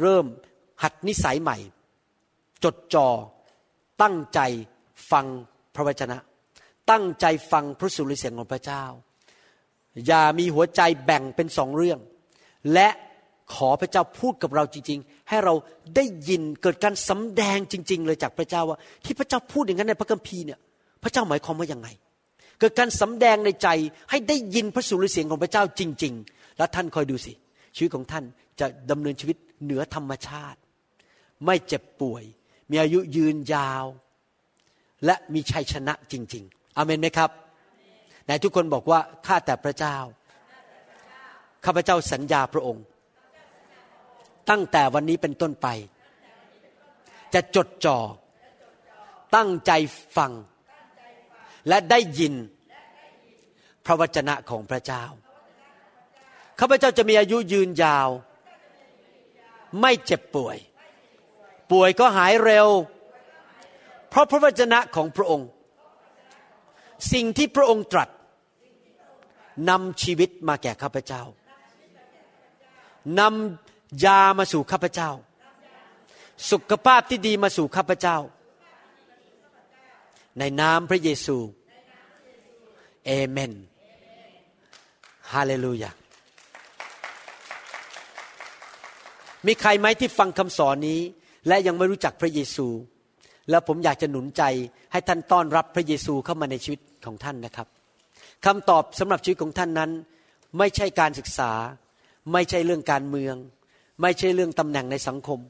[0.00, 0.24] เริ่ม
[0.82, 1.56] หัดนิสัยใหม่
[2.64, 3.08] จดจอ่อ
[4.02, 4.40] ตั้งใจ
[5.10, 5.26] ฟัง
[5.74, 6.16] พระวจนะ
[6.90, 8.84] ตั้งใจฟังพระสุรเสียงของพระเจ้า
[10.06, 11.98] อย่ามีหัวใจแบ่งเป็นสองเรื่อง
[12.74, 12.88] และ
[13.54, 15.54] ขอพระเจ้าพูดกับเราจริง ๆ ให้เรา
[15.96, 20.58] ได้ยินเกิดการสำแดงจริง ๆ เลยจากพระเจ้าว่า ที่พระเจ้าพูดอย่างนั้นในพระคัมภีร์เนี่ย
[21.02, 21.88] พระเจ้าหมายความว่ายังไง
[22.58, 23.68] เกิดการสำแดงในใจ
[24.10, 27.32] ให้ได้ยินพระสุรเสียงของพระเจ้าจริง ๆ แล้วท่านคอยดูสิ
[27.76, 28.24] ชีวิตของท่าน
[28.60, 30.58] จะดำเนินชีวิตเหนือธรรมชาติ
[31.44, 32.24] ไม่เจ็บป่วย
[32.70, 33.84] มีอายุยืนยาว
[35.04, 37.30] และมีชัยชนะจริง ๆ อเมนไหมครับ
[38.24, 39.96] ไหนทุกคนบอกว่าข้าแต่พระเจ้า
[41.64, 42.84] ข้าพระเจ้าสัญญาพระองค์
[44.50, 45.66] ตั้งแต่วันนี้เป็นต้นไป
[47.34, 47.98] จะจดจ่อ
[49.36, 49.72] ตั้งใจ
[50.16, 50.32] ฟัง
[51.68, 52.34] และได้ยิน
[53.86, 55.04] พระวจนะของพระเจ้า
[56.60, 58.08] ข้าพเจ้าจะมีอายุยืนยาว
[59.80, 60.56] ไม่เจ็บป่วย
[61.72, 62.68] ป่วยก็หายเร็ว
[64.08, 65.48] เพราะพระวจนะของพระองค์
[67.12, 68.08] สิ่งที่พระองค์ตรัส
[69.70, 71.22] นำชีวิตมาแก่ข้าพเจ้า
[73.20, 75.10] นำยามาสู่ข้าพเจ้า
[76.50, 78.18] สุขภาพที่ดีมาสู่ข้าพเจ้า
[80.38, 81.36] ในนามพระเยซู
[83.06, 83.52] เอเมน
[85.32, 85.90] ฮาเลลูยา
[89.46, 91.00] มีใครไหมที่ฟังคำสอนนี้
[91.48, 92.66] และยังไม่รู้จักพระเยซู
[93.50, 94.42] แล้วผมอยากจะหนุนใจ
[94.92, 97.68] ให้ท่านต้อนรับพระเยซูเข้ามาในชีวิต ของท่านนะครับ
[98.46, 99.90] คำตอบสำหรับชีวิตของท่านนั้น
[100.58, 101.52] ไม่ใช่การศึกษา
[102.32, 103.36] ไม่ใช่เรื่องการเมือง
[104.02, 105.40] ไม่ใช่เรื่องตำแหน่งในสังคม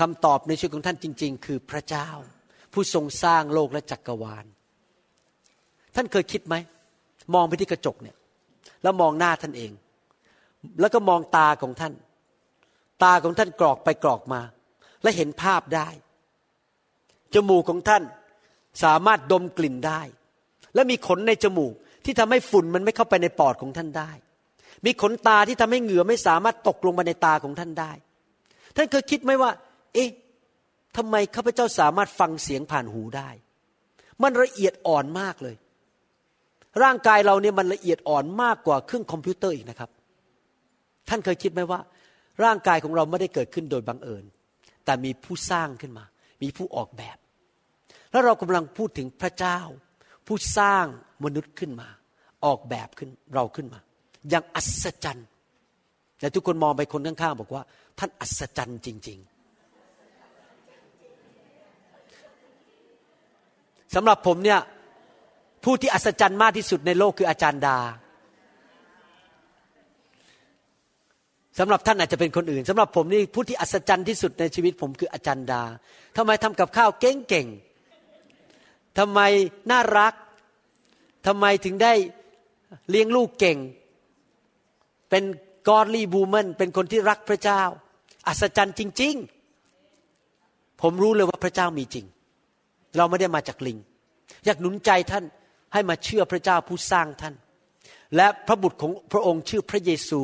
[0.00, 2.08] คำตอบในชีวิตของท่านจริง ๆ คือพระเจ้า
[2.72, 4.44] ผู้ทรงสร้างโลกและจักรวาล
[5.94, 6.54] ท่านเคยคิดไหม
[7.34, 8.16] มองไปที่กระจกเนี่ย
[8.82, 9.72] แล้วมองหน้าท่านเอง
[10.80, 11.94] แล้วก็มองตาของท่าน
[13.04, 14.40] ตาของท่านกรอกไปกรอกมา
[15.02, 15.88] และเห็นภาพได้
[17.34, 18.02] จมูกของท่าน
[18.82, 20.00] สามารถดมกลิ่นได้
[20.74, 24.10] และมีขนในจมูกที่ทำให้ฝุ่นมันไม่เข้าไปในปอดของท่านได้
[24.86, 27.92] มีขนตาที่ทำให้เหงื่อไม่สามารถตกลงมาในตาของท่านได้
[28.76, 29.50] ท่านเคยคิดไหมว่า
[29.94, 30.08] เอ๊ะ
[30.96, 33.30] ทำไมข้าพเจ้าสามารถฟังเสียงผ่านหูได้
[34.22, 35.56] มันละเอียดอ่อนมากเลย
[36.82, 39.90] ร่างกายเราเนี่ยมันละเอียดอ่อนมากกว่าเครื่องคอมพิวเตอร์อีกนะครับ
[41.08, 41.80] ท่านเคยคิดไหมว่า
[42.44, 44.24] ร่างกายของเราไม่ได้เกิดขึ้นโดยบังเอิญ
[44.84, 46.04] แต่มีผู้สร้างขึ้นมา
[46.42, 47.16] มีผู้ออกแบบ
[48.10, 49.58] แล้วเรากำลังพูดถึงพระเจ้า
[50.30, 50.86] ผู้สร้าง
[51.24, 51.88] มนุษย์ขึ้นมา
[52.44, 53.80] ออกแบบขึ้นเราขึ้นมา
[54.30, 55.26] อย่างอัศจรรย์
[56.20, 57.62] แต่ทุกคนมองไปคนข้างๆบอกว่า
[57.98, 59.30] ท่านอัศจรรย์จริง ๆ
[63.94, 64.60] สำหรับผมเนี่ย
[65.64, 67.78] ผู้ที่อัศจรรย์มากที่สุดในโลกคืออาจารย์ดา
[71.58, 75.62] สำหรับท่านอาจจะเป็นคนอื่นสำหรับผมนี่ผู้ที่อัศจรรย์ที่สุดในชีวิตผมคืออาจารย์ดา
[76.16, 77.69] ทำไมทำกับข้าวเก่งๆ
[78.98, 79.20] ทำไม
[79.70, 80.14] น่ารัก
[81.26, 81.92] ทำไมถึงได้
[82.90, 83.58] เลี้ยงลูกเก่ง
[85.10, 85.24] เป็น
[85.68, 87.62] godly woman เป็นคนที่รักพระเจ้า
[88.26, 89.14] อัศจรรย์จริง
[89.98, 92.06] ๆ ผมรู้เลยว่าพระเจ้ามีจริง
[92.96, 93.78] เราไม่ได้มาจากลิง
[94.44, 95.24] อยากหนุนใจท่าน
[95.72, 97.34] ให้มาเชื่อพระเจ้าผู้สร้างท่าน
[98.16, 100.20] และพระบุตรของพระองค์ชื่อพระเยซู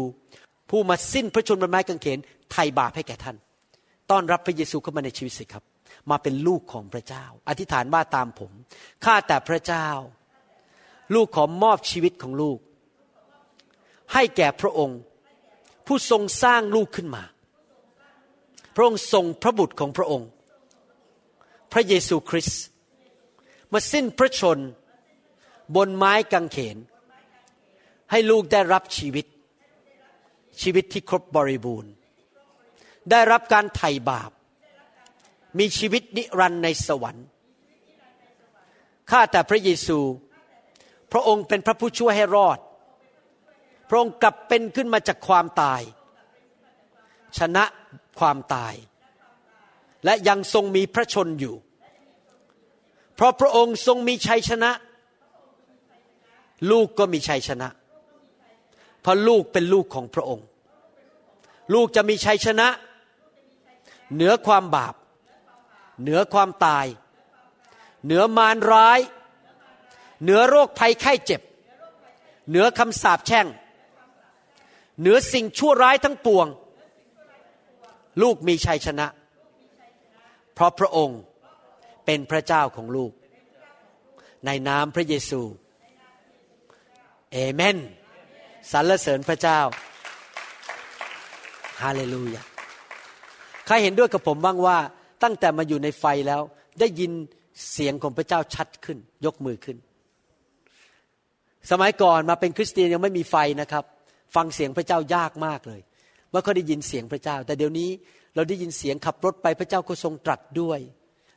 [0.71, 2.19] ผู้มาสิ้นพระชนม์บนไม้กางเขน
[2.53, 3.37] ไถ่บาปให้แก่ท่าน
[4.11, 5.63] ต้อนรับพระเยซูเข้ามาในชีวิตสิครับ
[6.11, 8.53] มาเป็นลูกของพระเจ้า อธิษฐานว่าตามผม
[9.05, 9.89] ข้าแต่พระเจ้า
[11.15, 12.59] ลูกขอมอบชีวิตของลูก
[14.13, 15.01] ให้แก่พระองค์
[15.87, 17.25] ผู้ทรงสร้างลูกขึ้นมา
[18.75, 20.29] พระองค์ทรงพระบุตรของพระองค์
[21.73, 22.63] พระเยซูคริสต์
[23.73, 24.59] มาสิ้นพระชน
[25.77, 26.77] บนไม้กางเขน
[28.11, 29.27] ให้ลูกได้รับชีวิต
[30.63, 31.93] ชีวิตที่ครบบริบูรณ์
[33.11, 34.31] ได้รับการไถ่บาป
[35.59, 37.27] มีชีวิตนิรันดร์ในสวรรค์
[39.11, 39.99] ข้าแต่พระเยซู
[41.13, 42.59] พระองค์เป็นพระผู้ช่วยให้รอด
[43.89, 45.83] พระองค์กลับเป็นขึ้นมาจากความตาย
[47.39, 47.65] ชนะ
[48.19, 48.75] ความตาย
[50.05, 51.55] และยังทรงมีพระชนอยู่
[53.15, 54.71] เพราะพระองค์ทรงมีชัยชนะ
[56.71, 57.69] ลูกก็มีชัยชนะ
[59.03, 60.47] เพราะลูกเป็นลูกของพระองค์
[61.75, 62.69] ลูกจะมีชัยชนะ
[64.15, 64.95] เหนือความบาป
[66.03, 66.87] เหนือความตาย
[68.05, 69.01] เหนือมารร้าย
[70.23, 71.41] เหนือโรคภัยไข้เจ็บ
[72.49, 73.47] เหนือคำสาปแช่ง
[75.01, 76.47] เหนือสิ่งชั่วร้ายทั้งปวง
[78.23, 79.07] ลูกมีชัยชนะ
[80.55, 81.21] เพราะพระองค์
[82.05, 83.13] เป็นพระเจ้าของลูก
[84.47, 85.43] ในนามพระเยซู
[87.33, 87.77] เอเมน
[88.71, 89.61] สรรเสริญพระเจ้า
[91.83, 92.43] ฮาเลลูยา
[93.67, 94.79] ใครเห็นด้วยกับผมบ้างว่า
[95.27, 96.43] ตั้งแต่มาอยู่ในไฟแล้ว
[96.81, 97.13] ได้ยิน
[97.73, 99.77] เสียงของพระเจ้าชัดขึ้น ยกมือขึ้น
[101.71, 103.85] สมัยก่อนมาเป็นคริสเตียนยังไม่มีไฟนะครับ
[104.37, 105.81] ฟังเสียงพระเจ้ายากมากเลย
[106.31, 107.91] เมื่อเขาได้ยินเสียงพระเจ้า แต่เดี๋ยวนี้
[108.35, 110.81] เราได้ยินเสียงขับรถไปพระเจ้าก็ทรงตรัสด้วย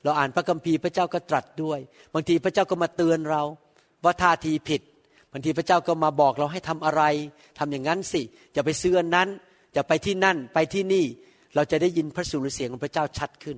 [0.04, 1.80] เราอ่านพระคัมภีร์พระเจ้าก็ตรัสด้วย
[2.14, 3.44] บางทีพระเจ้าก็มาเตือนเรา
[4.04, 4.82] ว่าท่าทีผิด
[5.32, 7.04] บางทีพระเจ้าก็มาบอกเราให้ทำอะไร
[7.60, 8.22] ทำอย่างนั้นสิ
[8.54, 9.28] อย่าไปเสื้อนั้น
[9.74, 11.06] อย่าไปที่นั่นไปที่นี่
[11.56, 13.58] เราจะได้ยินพระสุรเสียงของพระเจ้าชัดขึ้น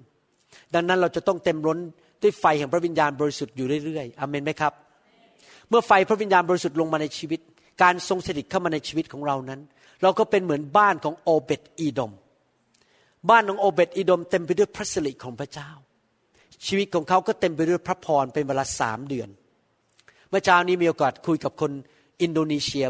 [0.73, 1.79] ดังนั้นเราจะต้องเต็มล้น
[2.21, 4.73] ด้วยไฟแห่งพระวิญญาณบริสุทธิ์อยู่เรื่อยๆอเมนไหมครับ
[5.69, 7.39] เมื่อไฟพระวิญญาณบริสุทธิ์ลงมาในชีวิต
[7.81, 9.59] การทรงสถิตเข้ามาในชีวิตของเรานั้น
[10.01, 12.11] เราก็เป็นเหมือนบ้านของโอเบตอีดม
[13.29, 15.69] บ้านของโอเบตอีดม เต็มไปด้วยพระสิริของพระเจ้า
[16.65, 19.29] ชีวิตของเขาก็เต็มไปด้วยพระพรเป็นเวลาสามเดือน
[20.29, 21.71] เมื่อเช้านี้มีโอกาสคุยกับคน
[22.21, 22.85] อินโดนีเซีย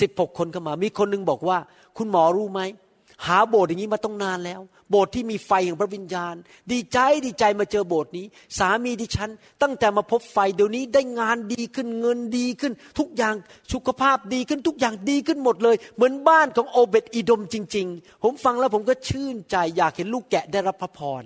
[0.00, 1.58] สิบหกคนเข้ามา มีคนนึงบอกว่า
[1.96, 2.60] คุณหมอรู้ไหม
[3.26, 6.34] หาโบสถ์อย่างนี้มาต้องนานแล้ว โบสถ์ที่มีไฟแห่งพระวิญญาณ
[6.72, 8.26] ดีใจดีใจมาเจอโบสถ์นี้
[8.58, 9.30] สามีดิฉัน
[9.62, 13.34] ตั้งแต่มาพบไฟเดี๋ยวนี้ได้งานดีขึ้นเงินดีขึ้น ทุกอย่าง
[13.72, 21.22] สุขภาพดีขึ้นทุกอย่างดีขึ้นหมดเลย เหมือนบ้านของโอเบตอีดมจริง ๆ ผมฟังแล้วผมก็ชื่นใจอยากเห็นลูกแกะได้รับพระพร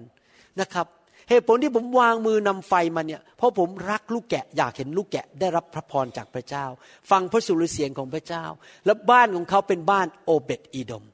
[0.61, 0.87] นะครับ
[1.29, 6.67] เหตุผลที่ผมวางมือนำไฟมาเนี่ยเพราะผมรักลูกแกะอยากเห็นลูกแกะได้รับพระพรจากพระเจ้า
[7.11, 8.45] ฟังพระสุรเสียงของพระเจ้า
[8.87, 11.05] และบ้านของเขาเป็นบ้านโอเบตอีดม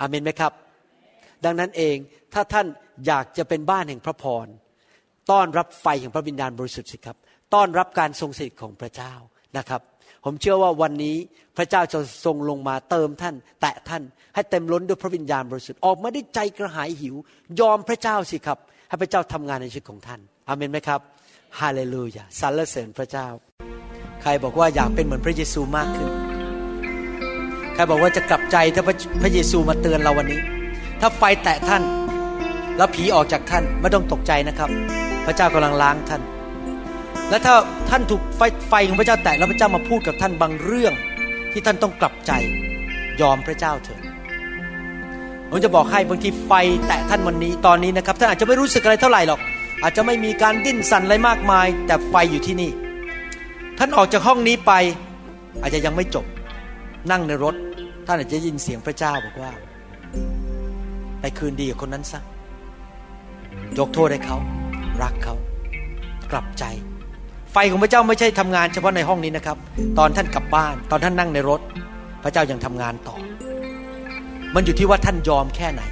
[0.00, 0.52] อเมนไหมครับ
[1.44, 1.96] ดังนั้นเอง
[2.34, 2.66] ถ้าท่าน
[3.06, 4.46] อยากจะเป็นบ้านแห่งพระพร
[5.30, 7.16] ต้อนรับไฟแห่งพระวิญญาณบริสุทธิ์สิครับ
[7.54, 9.12] ต้อนรับการทรงสถิตของพระเจ้า
[9.58, 9.80] นะครับ
[10.24, 11.16] ผมเชื่อว่าวันนี้
[11.56, 14.02] พระเจ้าจะทรงลงมาเติมท่าน แตะท่าน
[14.34, 17.14] ให้เต็มล้นด้วยพระวิญญาณบริสุทธิ์ออกมาได้ใจกระหายหิว
[17.60, 21.00] ยอมพระเจ้าสิครับ ให้พระเจ้าทำงานในชีวิตของท่านอเมนไหมครับ
[21.60, 23.26] ฮาเลลูยาสรรเสริญพระเจ้า
[24.22, 26.33] ใครบอกว่าอยากเป็นเหมือนพระเยซูมากขึ้น
[27.74, 28.82] ใครบอกว่าจะกลับใจถ้า
[29.22, 30.40] พระเยซูมาเตือนเราวันนี้
[31.00, 31.82] ถ้าไฟแตะท่าน
[32.76, 34.70] แล้วผีออกจากท่านไม่ต้องตกใจนะครับ
[35.26, 36.22] พระเจ้ากำลังล้างท่าน
[37.30, 37.54] และถ้า
[37.90, 40.92] ท่านถูกไฟไฟของพระเจ้าแตะแล้วพระเจ้ามาพูดกับท่านบางเรื่อง
[41.52, 42.32] ที่ท่านต้องกลับใจ
[43.20, 44.00] ยอมพระเจ้าเถิด
[45.50, 46.52] ผมจะบอกให้บางทีไฟ
[46.86, 49.40] แตะท่านวันนี้ตอนนี้นะครับท่านอาจจะไม่รู้สึกอะไรเท่าไหร่หรอก
[49.82, 52.70] อาจจะไม่มีการดิ้นสั่นอะไรมากมาย แต่ไฟอยู่ที่นี่
[53.78, 54.72] ท่านออกจากห้องนี้ไป
[55.62, 56.24] อาจจะยังไม่จบ
[57.10, 57.54] นั่งในรถ
[58.06, 59.52] ท่านอาจจะยินเสียงพระเจ้าบอกว่า
[61.20, 62.20] ไปคืนดีกับคนนั้นซะ
[63.78, 64.36] ยกโทษให้เขา
[65.02, 65.34] รักเขา
[66.32, 66.64] กลับใจ
[67.52, 69.56] ไฟของพระเจ้าไม่ใช่ทำงานเฉพาะในห้องนี้นะครับ
[69.98, 71.60] ตอนท่านกลับบ้าน ตอนท่านนั่งในรถ
[72.22, 73.16] พระเจ้ายังทำงานต่อ
[74.54, 75.82] มันอยู่ที่ว่าท่านยอมแค่ไหน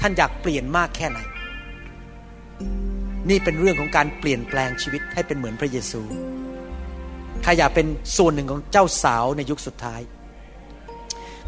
[0.00, 1.18] ท่านอยากเปลี่ยนมากแค่ไหน
[3.28, 6.00] นี่เป็นเรื่องของการเปลี่ยนแปลงชีวิตให้เป็นเหมือนพระเยซู
[7.42, 7.86] ใครอยากเป็น
[8.16, 10.00] ส่วนหนึ่งของเจ้าสาวในยุคสุดท้าย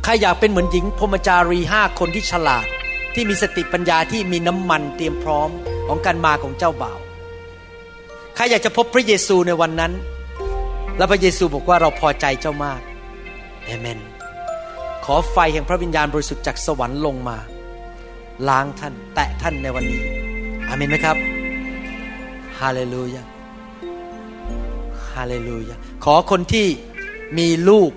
[0.04, 2.66] ใครอยากเป็นเหมือนหญิงพรมจารีห้าคนที่ฉลาด
[3.14, 5.50] ที่มีสติปัญญาที่มีน้ำมันเตรียมพร้อม
[5.86, 6.98] ของการมาของเจ้าบ่าว
[8.34, 9.92] ใครอยากจะพบพระเยซูในวันนั้น
[10.96, 12.80] และพระเยซูบอกว่าเราพอใจเจ้ามาก
[13.64, 13.98] เอเมน
[15.04, 17.36] ขอไฟแห่งพระวิญญาณบริสุทธิ์จากสวรรค์ลงมา
[18.48, 20.02] ล้างท่าน แตะท่านในวันนี้
[20.68, 21.16] อาเมนไหมครับ
[22.58, 23.22] ฮาเลลูยา
[25.12, 26.66] ฮาเลลูยาขอคนที่
[27.38, 27.90] มีลูก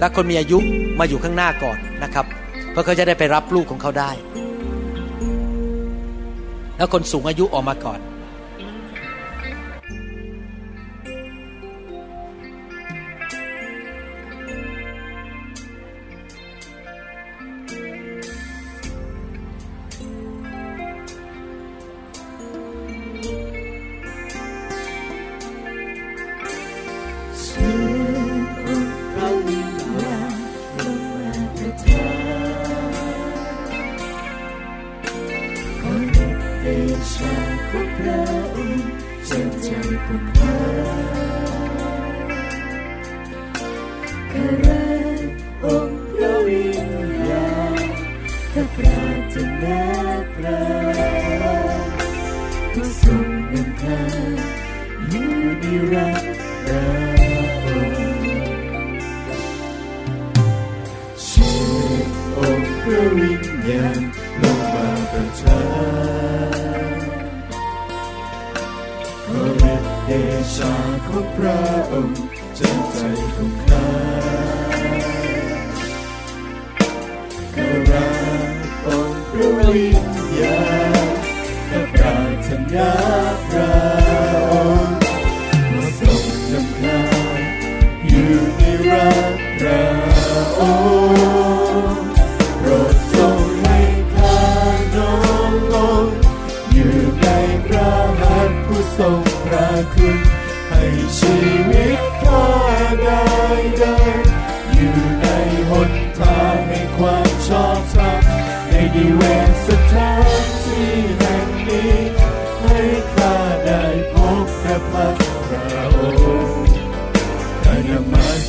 [0.00, 0.58] และคนมีอายุ
[0.98, 2.26] มาอยู่ข้างหน้าก่อนนะครับ
[2.70, 4.10] เพื่อเขาจะได้ไปรับลูกของเขาได้
[6.76, 8.00] แล้วคนสูงอายุออกมาก่อน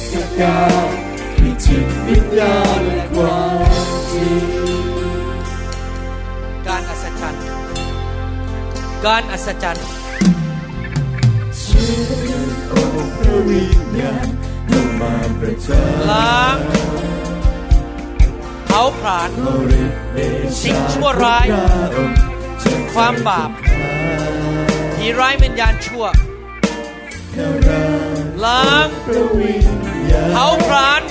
[0.08, 0.90] สการ
[1.38, 4.44] พิจิตวิญญาณและความจริง
[6.68, 7.44] การอัศจรรย์
[9.06, 9.86] การอัศจรรย์
[11.64, 12.00] ชื่อ
[12.72, 14.28] องค์พระวิญญาณ
[14.72, 16.58] ลงมาประจำล้าง
[18.66, 19.30] เผาผลาญ
[20.62, 21.48] สิ่งชั่วร้าย
[22.94, 23.50] ความบาป
[24.96, 26.06] ผีร้ายวิญญาณชั่ว
[28.46, 28.88] ล้าง
[30.34, 31.02] เผาผลาญ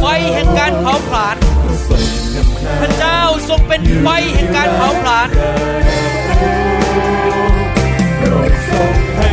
[0.00, 1.36] ไฟแห่งการเผาผลาญ
[2.80, 3.18] พระเจ้า
[3.48, 5.28] ทรงเป็นไฟแห่งการเผาผลาญ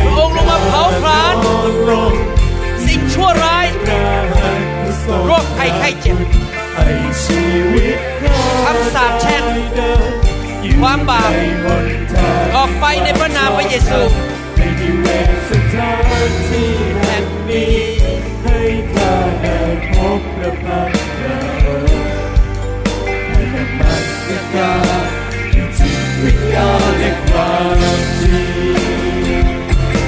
[0.04, 1.36] พระองค์ลงมาเผาผลาญ
[2.86, 3.66] สิ่งชั่วร้าย
[5.26, 6.18] โรคภัยไข้เจ็บ
[8.64, 9.44] คำสาบแช่ง
[10.80, 11.32] ความบาป
[12.56, 14.00] ออกไปในพระนามพระเยซู
[17.02, 17.76] และนี้
[18.42, 18.60] ให้
[18.94, 19.58] ข้าได้
[19.94, 21.40] พบพระพักตรา
[23.26, 23.94] ให้นมั
[24.24, 27.82] สการจิตวิญญาณและคาม
[28.20, 28.40] จริ
[29.42, 29.46] ง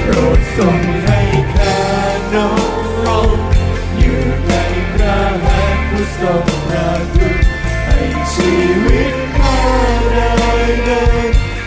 [0.03, 1.19] โปรดทรงให้
[1.53, 1.71] ข้
[2.33, 2.51] น้อ
[3.37, 3.39] ม
[3.99, 4.53] อยู่ใน
[4.93, 6.27] พระหัตถ์ผู้ทร
[6.71, 7.03] รัก
[7.85, 7.99] ให้
[8.33, 8.51] ชี
[8.83, 9.30] วิต
[10.11, 10.19] เล
[10.67, 10.91] ยเล
[11.23, 11.25] ย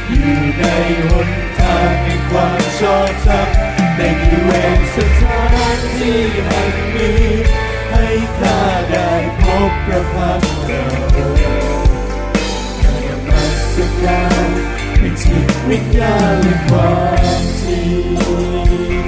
[0.09, 0.65] อยู่ใน
[1.09, 3.49] หนทางแห่งความชอบธรรม
[3.97, 5.43] ในกิวงสถา
[5.77, 6.63] นที่แห่
[6.95, 7.11] มี
[7.91, 8.07] ให้
[8.39, 9.11] ข้าได้
[9.43, 11.55] พบพระพักตร์
[12.83, 12.87] ใน
[13.27, 13.43] มั
[13.75, 14.49] สการ
[14.99, 16.95] ในจิตวิญญาณและควา
[17.41, 19.05] มจริง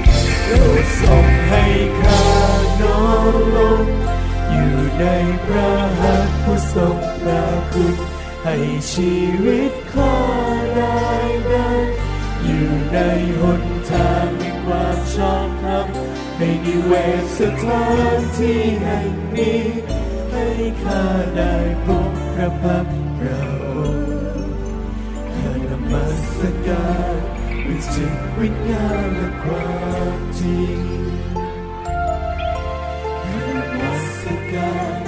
[0.47, 0.53] โล
[1.01, 1.63] ส่งให้
[2.01, 2.27] ข้า
[2.81, 2.83] น
[3.55, 3.83] ลง
[4.51, 5.03] อยู่ใน
[5.45, 7.87] พระหัตถ์ทรงพระคุ
[8.49, 8.61] ให้
[8.93, 10.17] ชีวิตข้า
[10.75, 11.01] ได้
[11.45, 11.87] เดิน
[12.43, 12.97] อยู่ใน
[13.41, 15.87] หนทางมีความชอบธรรม
[16.37, 17.85] ในนิเวศสถา
[18.15, 19.61] นที่แห่งนี้
[20.31, 20.47] ให้
[20.83, 21.03] ข้า
[21.37, 22.85] ได้พบพระพัก
[23.19, 24.07] พระองค์
[25.35, 26.05] ข้านมั
[26.37, 27.17] สการ
[27.67, 29.75] วิจิตวิญญาณและควา
[30.15, 30.79] มจริง
[33.23, 34.23] ข้านมัส
[34.53, 34.99] การ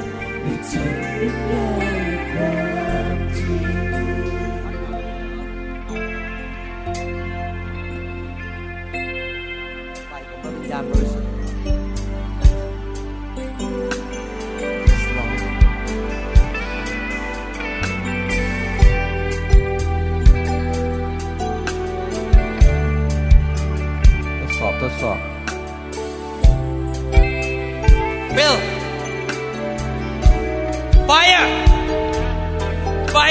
[0.44, 1.99] วิจิตวิญญาณ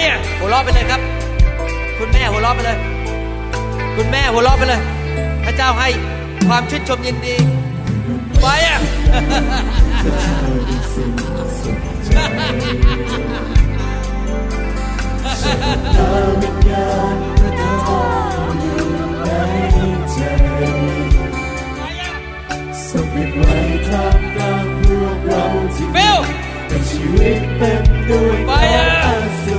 [0.08, 1.00] อะหัวเราะไปเลยครับ
[1.98, 2.78] คุณแม่หัวเราะไปเลย
[3.96, 4.80] คุณแม่หัวเราะไปเลย
[5.44, 5.88] พระเจ้าให้
[6.48, 7.36] ความชื่นชมยินดี
[8.40, 8.78] ไปอะ
[22.88, 22.90] ส
[28.50, 28.97] ปอ่า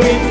[0.00, 0.29] we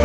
[0.00, 0.04] ไ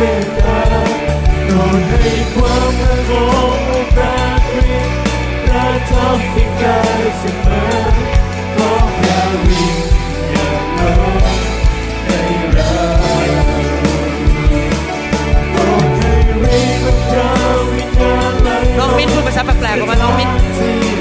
[18.78, 20.30] น้องมิ้นพูดภาษาแปลกๆออกมาน้องมิ้น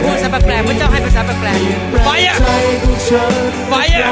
[0.02, 2.38] พูดภาษาแปลกๆพระเจ้าให้ภาษาแปลกๆไฟอะ
[3.70, 4.12] ไฟอะ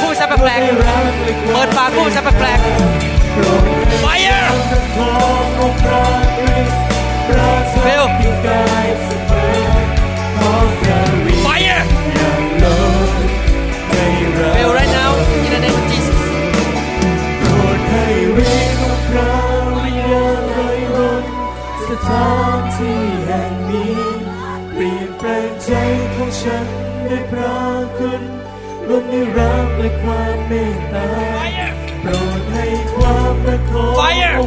[0.00, 3.17] พูดภาษาแปลกๆเปิดปากพูดภาษาแปลกๆ
[7.84, 8.04] เร็ว
[11.42, 11.80] ไฟอะ
[14.54, 15.12] Well, right now,
[15.46, 15.62] in
[25.96, 26.66] นที่ฉัน
[27.04, 27.56] ด้วยพระ
[27.98, 28.22] คุณ
[28.88, 31.27] ลดในรักและความเมตตา
[33.68, 34.40] Fire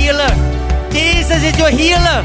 [0.00, 0.32] healer
[0.90, 2.20] Jesus is your healer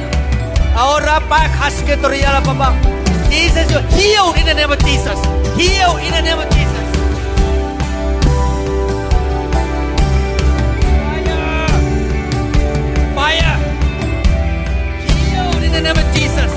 [3.30, 5.20] Jesus you heal in the name of Jesus
[5.60, 6.86] heal in the name of Jesus
[10.86, 11.68] Fire!
[13.16, 13.56] Fire!
[15.08, 16.52] Heal in the name of Jesus.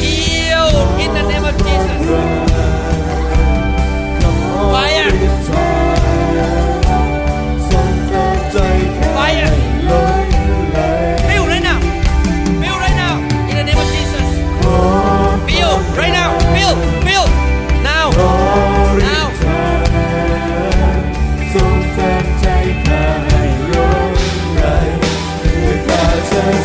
[0.00, 0.72] Heal
[1.04, 2.00] in the name of Jesus.
[4.72, 5.99] Fire!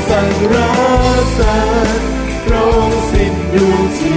[0.09, 0.27] สรร
[1.33, 1.57] เสริ
[1.99, 2.01] ญ
[2.45, 4.15] พระองค์สิ้นดวงชี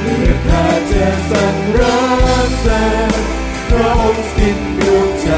[0.00, 1.80] เพื่อข้าจะสรร
[2.60, 3.12] เสริญ
[3.70, 5.28] พระองค์สิ้นดวงใจ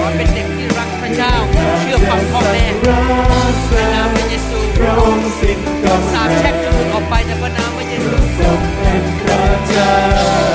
[0.00, 1.34] ขอเป็นเด็กที่รักพระเจ้า
[1.80, 2.64] เชื่อฟังพ่อแม่
[3.70, 10.53] ในนามพระเยซูพระองค์สิ้นกำสาปเนิแช่งจมูกออกไปในพระนามพระเยซูทรงเป็นพระเจ้า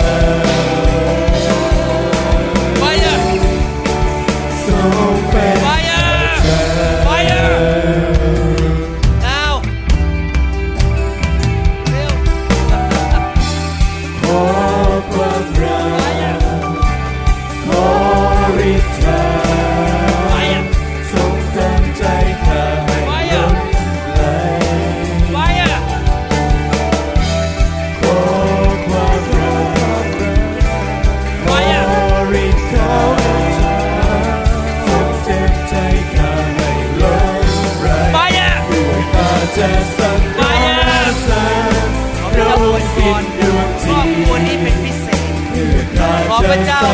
[46.88, 46.89] า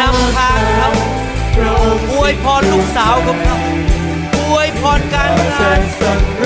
[0.00, 0.90] นำทางเขา
[1.56, 3.58] พระองค์อวยพรลูกสาวของเขา
[4.48, 5.78] อวยพรการงาน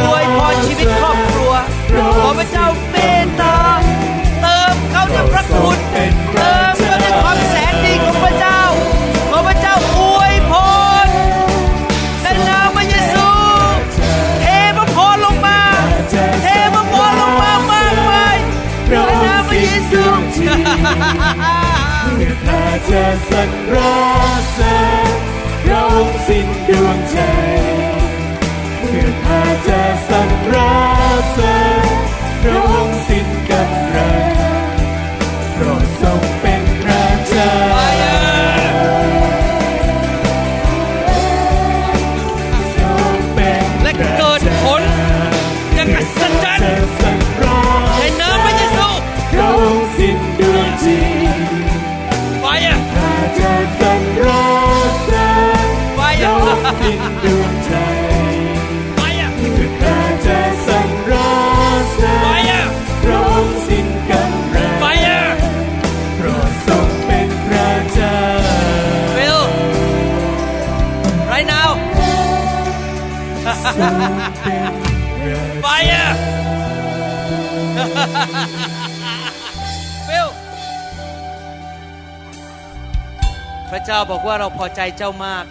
[0.02, 1.34] อวยพรชีวิตครอบครัว
[83.87, 85.45] เจ้าบอกว่าเราพอใจเจ้ามาก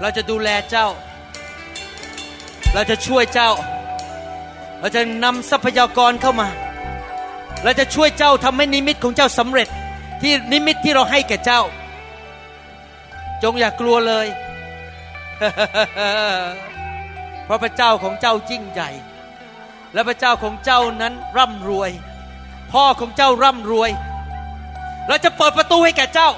[0.00, 0.86] เราจะดูแลเจ้า
[2.74, 3.50] เราจะช่วยเจ้า
[4.80, 6.48] เราจะนำทรัพยากรเข้ามา
[7.64, 9.68] เราจะช่วยเจ้าทำให้นิมิตของเจ้าสำเร็จ
[10.22, 11.60] ที่นิมิตที่เราให้แก่เจ้า
[13.42, 14.26] จงอย่ากลัวเลย
[17.44, 18.90] เพราะพระเจ้าของเจ้ายิ่งใหญ่
[19.92, 21.90] และพระเจ้าของเจ้านั้นร่ำรวย
[22.72, 23.90] พ่อของเจ้าร่ำรวย
[25.08, 26.30] เราจะเปิดประตูให้แก่เจ้า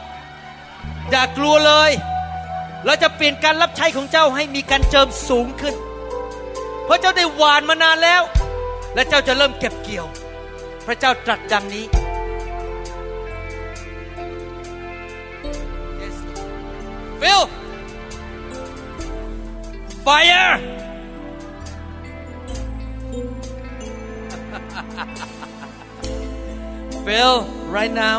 [1.10, 1.90] อย่ากลัวเลย
[2.84, 5.74] เราจะเปลี่ยนการรับใช้ของเจ้าให้มีการเจิมสูงขึ้น
[6.84, 8.22] เพราะเจ้าได้หวานมานานแล้ว
[8.94, 10.06] และเจ้าจะเริ่มเก็บเกี่ยว
[10.86, 11.84] พระเจ้าตรัสดังนี้
[16.00, 16.16] yes.
[17.20, 17.42] Phil
[20.06, 20.52] fire
[27.04, 27.34] Phil
[27.76, 28.18] right now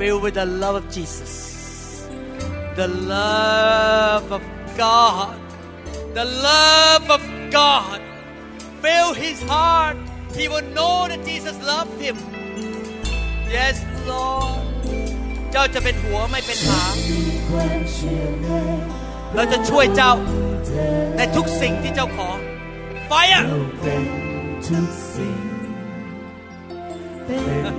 [0.00, 1.32] filled with the love of Jesus
[2.80, 4.42] the love of
[4.76, 5.38] God
[6.18, 7.98] the love of God
[8.82, 9.96] fill his heart
[10.38, 12.16] he will know that Jesus loved him
[13.56, 13.76] yes
[14.10, 14.64] Lord
[15.52, 16.94] เจ้าจะเป็นหัวไม่เป็นหาง
[19.34, 20.12] เราจะช่วยเจ้า
[21.16, 22.28] ในทุกสิ่งที่เจ้าขอ
[23.06, 23.44] ไฟอะ
[23.82, 24.02] เป็น
[24.66, 25.38] ทุกสิ่ง
[27.24, 27.74] เป็น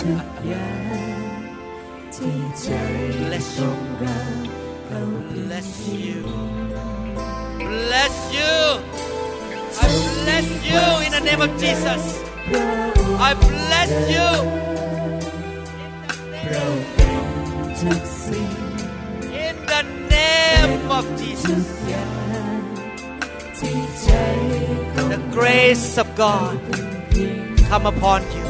[0.00, 1.15] ทุกอย่างที่ใจ
[2.19, 4.19] bless ข you องเรา
[4.87, 5.01] เขา
[5.33, 5.69] bless
[6.05, 6.19] you
[7.59, 8.55] bless you
[9.83, 9.87] I
[10.23, 12.03] bless you in the name of Jesus
[13.29, 14.27] I bless you
[16.49, 17.23] เราเป็น
[17.79, 18.51] ทุกสิ่ง
[19.45, 19.81] in the
[20.15, 22.61] name of Jesus อย่าง
[23.57, 24.09] ที่ใจ
[25.13, 26.55] the grace of God
[27.69, 28.45] come upon you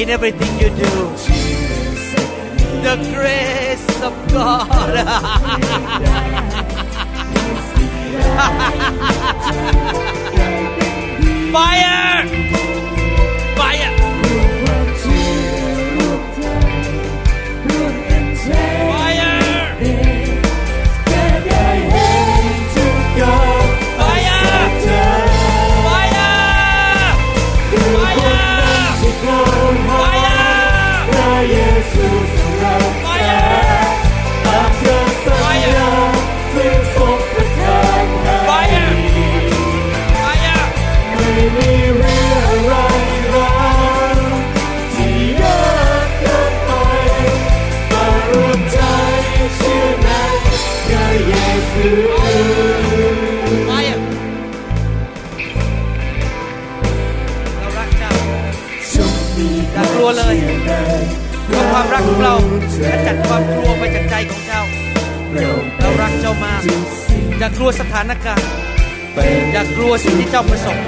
[0.00, 0.94] in everything you do
[2.82, 4.70] the grace of God.
[11.52, 12.79] Fire
[62.00, 62.34] าะความรักของเรา
[62.90, 64.62] ขจัดความกลัวไปจากใจของเจ้า
[65.80, 66.62] เรารักเจ้ามาก
[67.38, 68.48] อย่ากลัวสถานการณ์
[69.52, 70.78] อย่ากลัวสิ่งที่เจ้าประสบ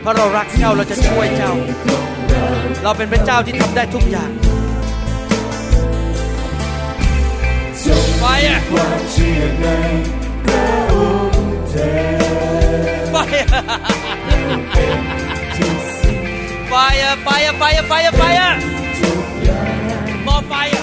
[0.00, 1.52] เพราะเรารักเจ้าเราจะช่วยเจ้า
[2.82, 4.30] เราเป็นพระเจ้าที่ทำได้ทุกอย่าง
[8.18, 9.66] ไฟอะความเชื่อใน
[10.44, 10.94] พระอ
[11.30, 13.62] งค์เถิดไฟอะ
[15.56, 16.18] ทุกสิ่ง
[16.68, 18.79] ไฟอะไฟอะไฟอะไฟอะ
[20.52, 20.79] ม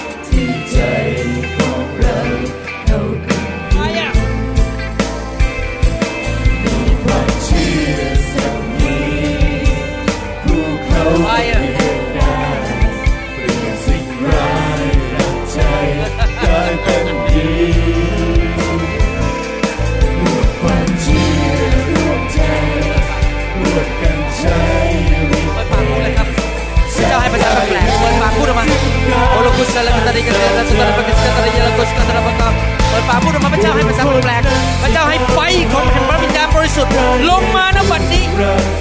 [29.78, 32.52] โอโลกุสลากัตริกาเตลาสุตระปะกิสตระยาลกุสกัตระปะกาม
[32.88, 34.42] เปิดปากพูดออกมาพระเจ้าให้ภาษาแปลก
[34.82, 35.38] พระเจ้าให้ไฟ
[35.72, 36.92] ของแห่งพระวิญญาณบริสุทธิ์
[37.30, 38.24] ลงมาณบัดนี้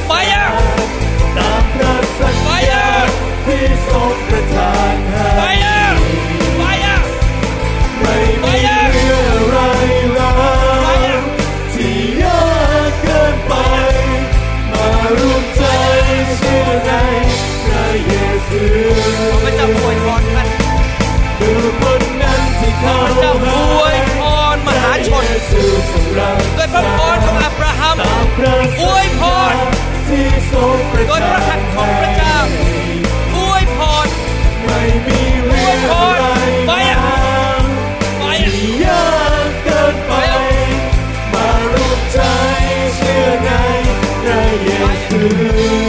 [0.08, 0.46] ไฟอะ
[1.38, 2.36] ตามพระสัญ
[2.70, 2.86] ญา
[3.46, 5.80] ที่ทรงประทานให้ไฟอะ
[6.58, 6.98] ไฟอะ
[8.02, 8.54] ไม่มี
[8.92, 9.58] เรื่องอะไร
[11.74, 12.42] ที่ยา
[12.88, 13.54] กเกินไป
[14.72, 14.88] มา
[15.20, 15.64] รวมใจ
[16.38, 16.92] เชื่อใน
[17.66, 18.14] พระเย
[18.48, 18.62] ซู
[19.42, 20.27] พระเจ้าอวยพร
[22.84, 23.50] พรเจ้าอ
[23.80, 24.22] วยพ
[24.56, 27.98] รมหาชนเยซูทรงรักด้วยพระพรของอับราฮัม
[28.82, 29.22] อวยพ
[29.54, 29.56] ร
[31.08, 32.38] โดยพระหัตถ์ของพระเจ้า
[33.36, 34.08] อวยพร
[34.64, 36.14] ไม่มีเรื่องอะ
[36.68, 37.20] ไปอะร้า
[37.60, 37.64] ย
[38.18, 38.24] ไฟ
[38.54, 39.08] ที่ยา
[39.46, 40.12] กเกินไป
[41.34, 42.20] มารวมใจ
[42.96, 43.50] เชื่อใน
[44.22, 44.70] พระเย
[45.06, 45.87] ซู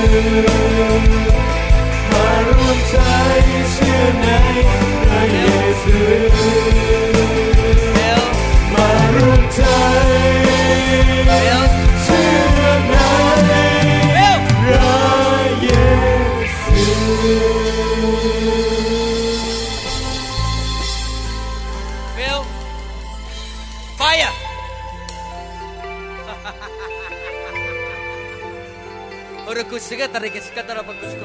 [29.49, 31.24] Ora kusiga ki kusiga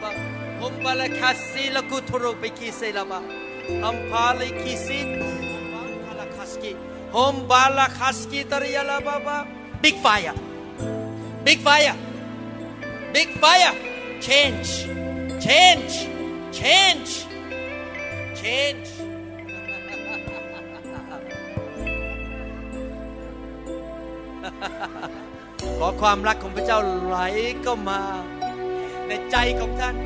[0.00, 0.08] ba.
[2.40, 2.72] Pe ki
[3.04, 3.20] ba.
[4.64, 5.04] Ki si
[9.04, 9.46] ba ba.
[9.82, 10.34] Big fire.
[11.44, 11.94] Big fire.
[13.12, 13.74] Big fire.
[14.22, 14.88] Change.
[15.44, 16.08] Change.
[16.50, 17.26] Change.
[18.40, 19.13] Change.
[25.78, 27.16] ขอความรักของพระเจ้าไหล
[27.66, 28.00] ก็มา
[29.06, 29.96] ในใจของท่าน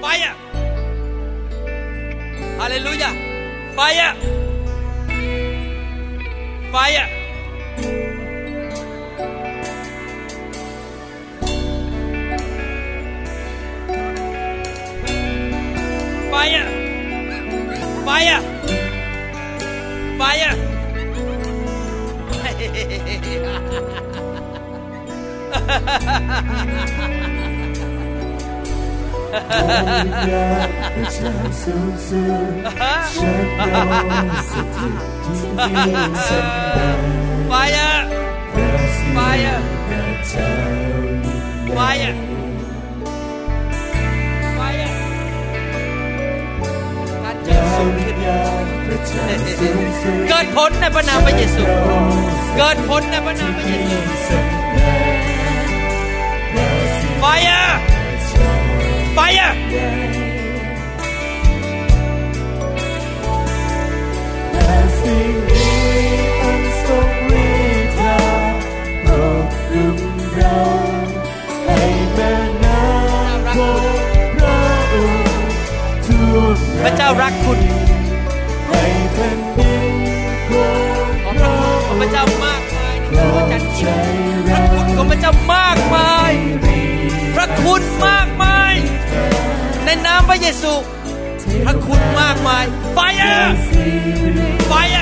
[0.00, 0.34] ไฟอะ
[2.58, 3.10] ฮาเลลูยา
[3.74, 4.12] ไฟอะ
[6.70, 7.08] ไฟอะ
[16.30, 16.66] ไฟอะ
[18.04, 18.40] ไฟอะ
[20.16, 20.71] ไฟอะ
[37.50, 37.90] Fire!
[39.16, 39.56] Fire!
[39.90, 40.48] กับเจ้า
[41.24, 42.12] ยิ่งใหญ่ Fire!
[44.58, 44.90] Fire!
[47.22, 51.62] การเจิมสูงขึ้นอยากให้ฉันสูงสุดเกิดผลในพระนามพระเยซู
[52.56, 53.92] เกิดผลในพระนามพระเย
[54.26, 54.36] ซู
[57.20, 57.64] ไฟอะ
[59.14, 59.52] ไฟอะ
[76.82, 77.81] พระเจ้ารักคุณ
[83.34, 83.82] พระจันทร์ใจ
[84.48, 86.32] พระคุณของพระเจ้ามากมาย
[87.34, 88.74] พระคุณมากมาย
[89.84, 90.72] ในนามพระเยซู
[91.64, 92.64] พระคุณมากมาย
[92.94, 93.36] ไฟอะ
[94.68, 94.98] ไฟอ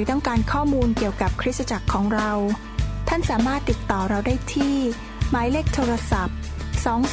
[0.00, 2.30] รือต้องการข้อมูลเกี่ยวกับคริสตจักรของเรา
[3.08, 4.76] ท่านสามารถติดต่อเราได้ที่
[5.30, 6.36] หมายเลขโทรศัพท์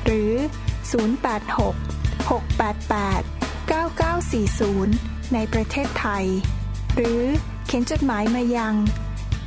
[0.05, 0.32] หรือ
[1.53, 3.24] 086 688
[4.69, 6.27] 9940 ในประเทศไทย
[6.95, 7.23] หรือ
[7.66, 8.74] เขียนจดหมายมายัง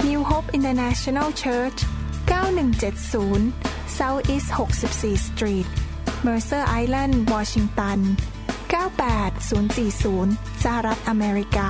[0.08, 1.80] New Hope International Church
[2.28, 5.70] 9170 South East 64 Street
[6.28, 8.00] Mercer Island Washington
[8.72, 11.70] 98040 สหรัฐอเมริกา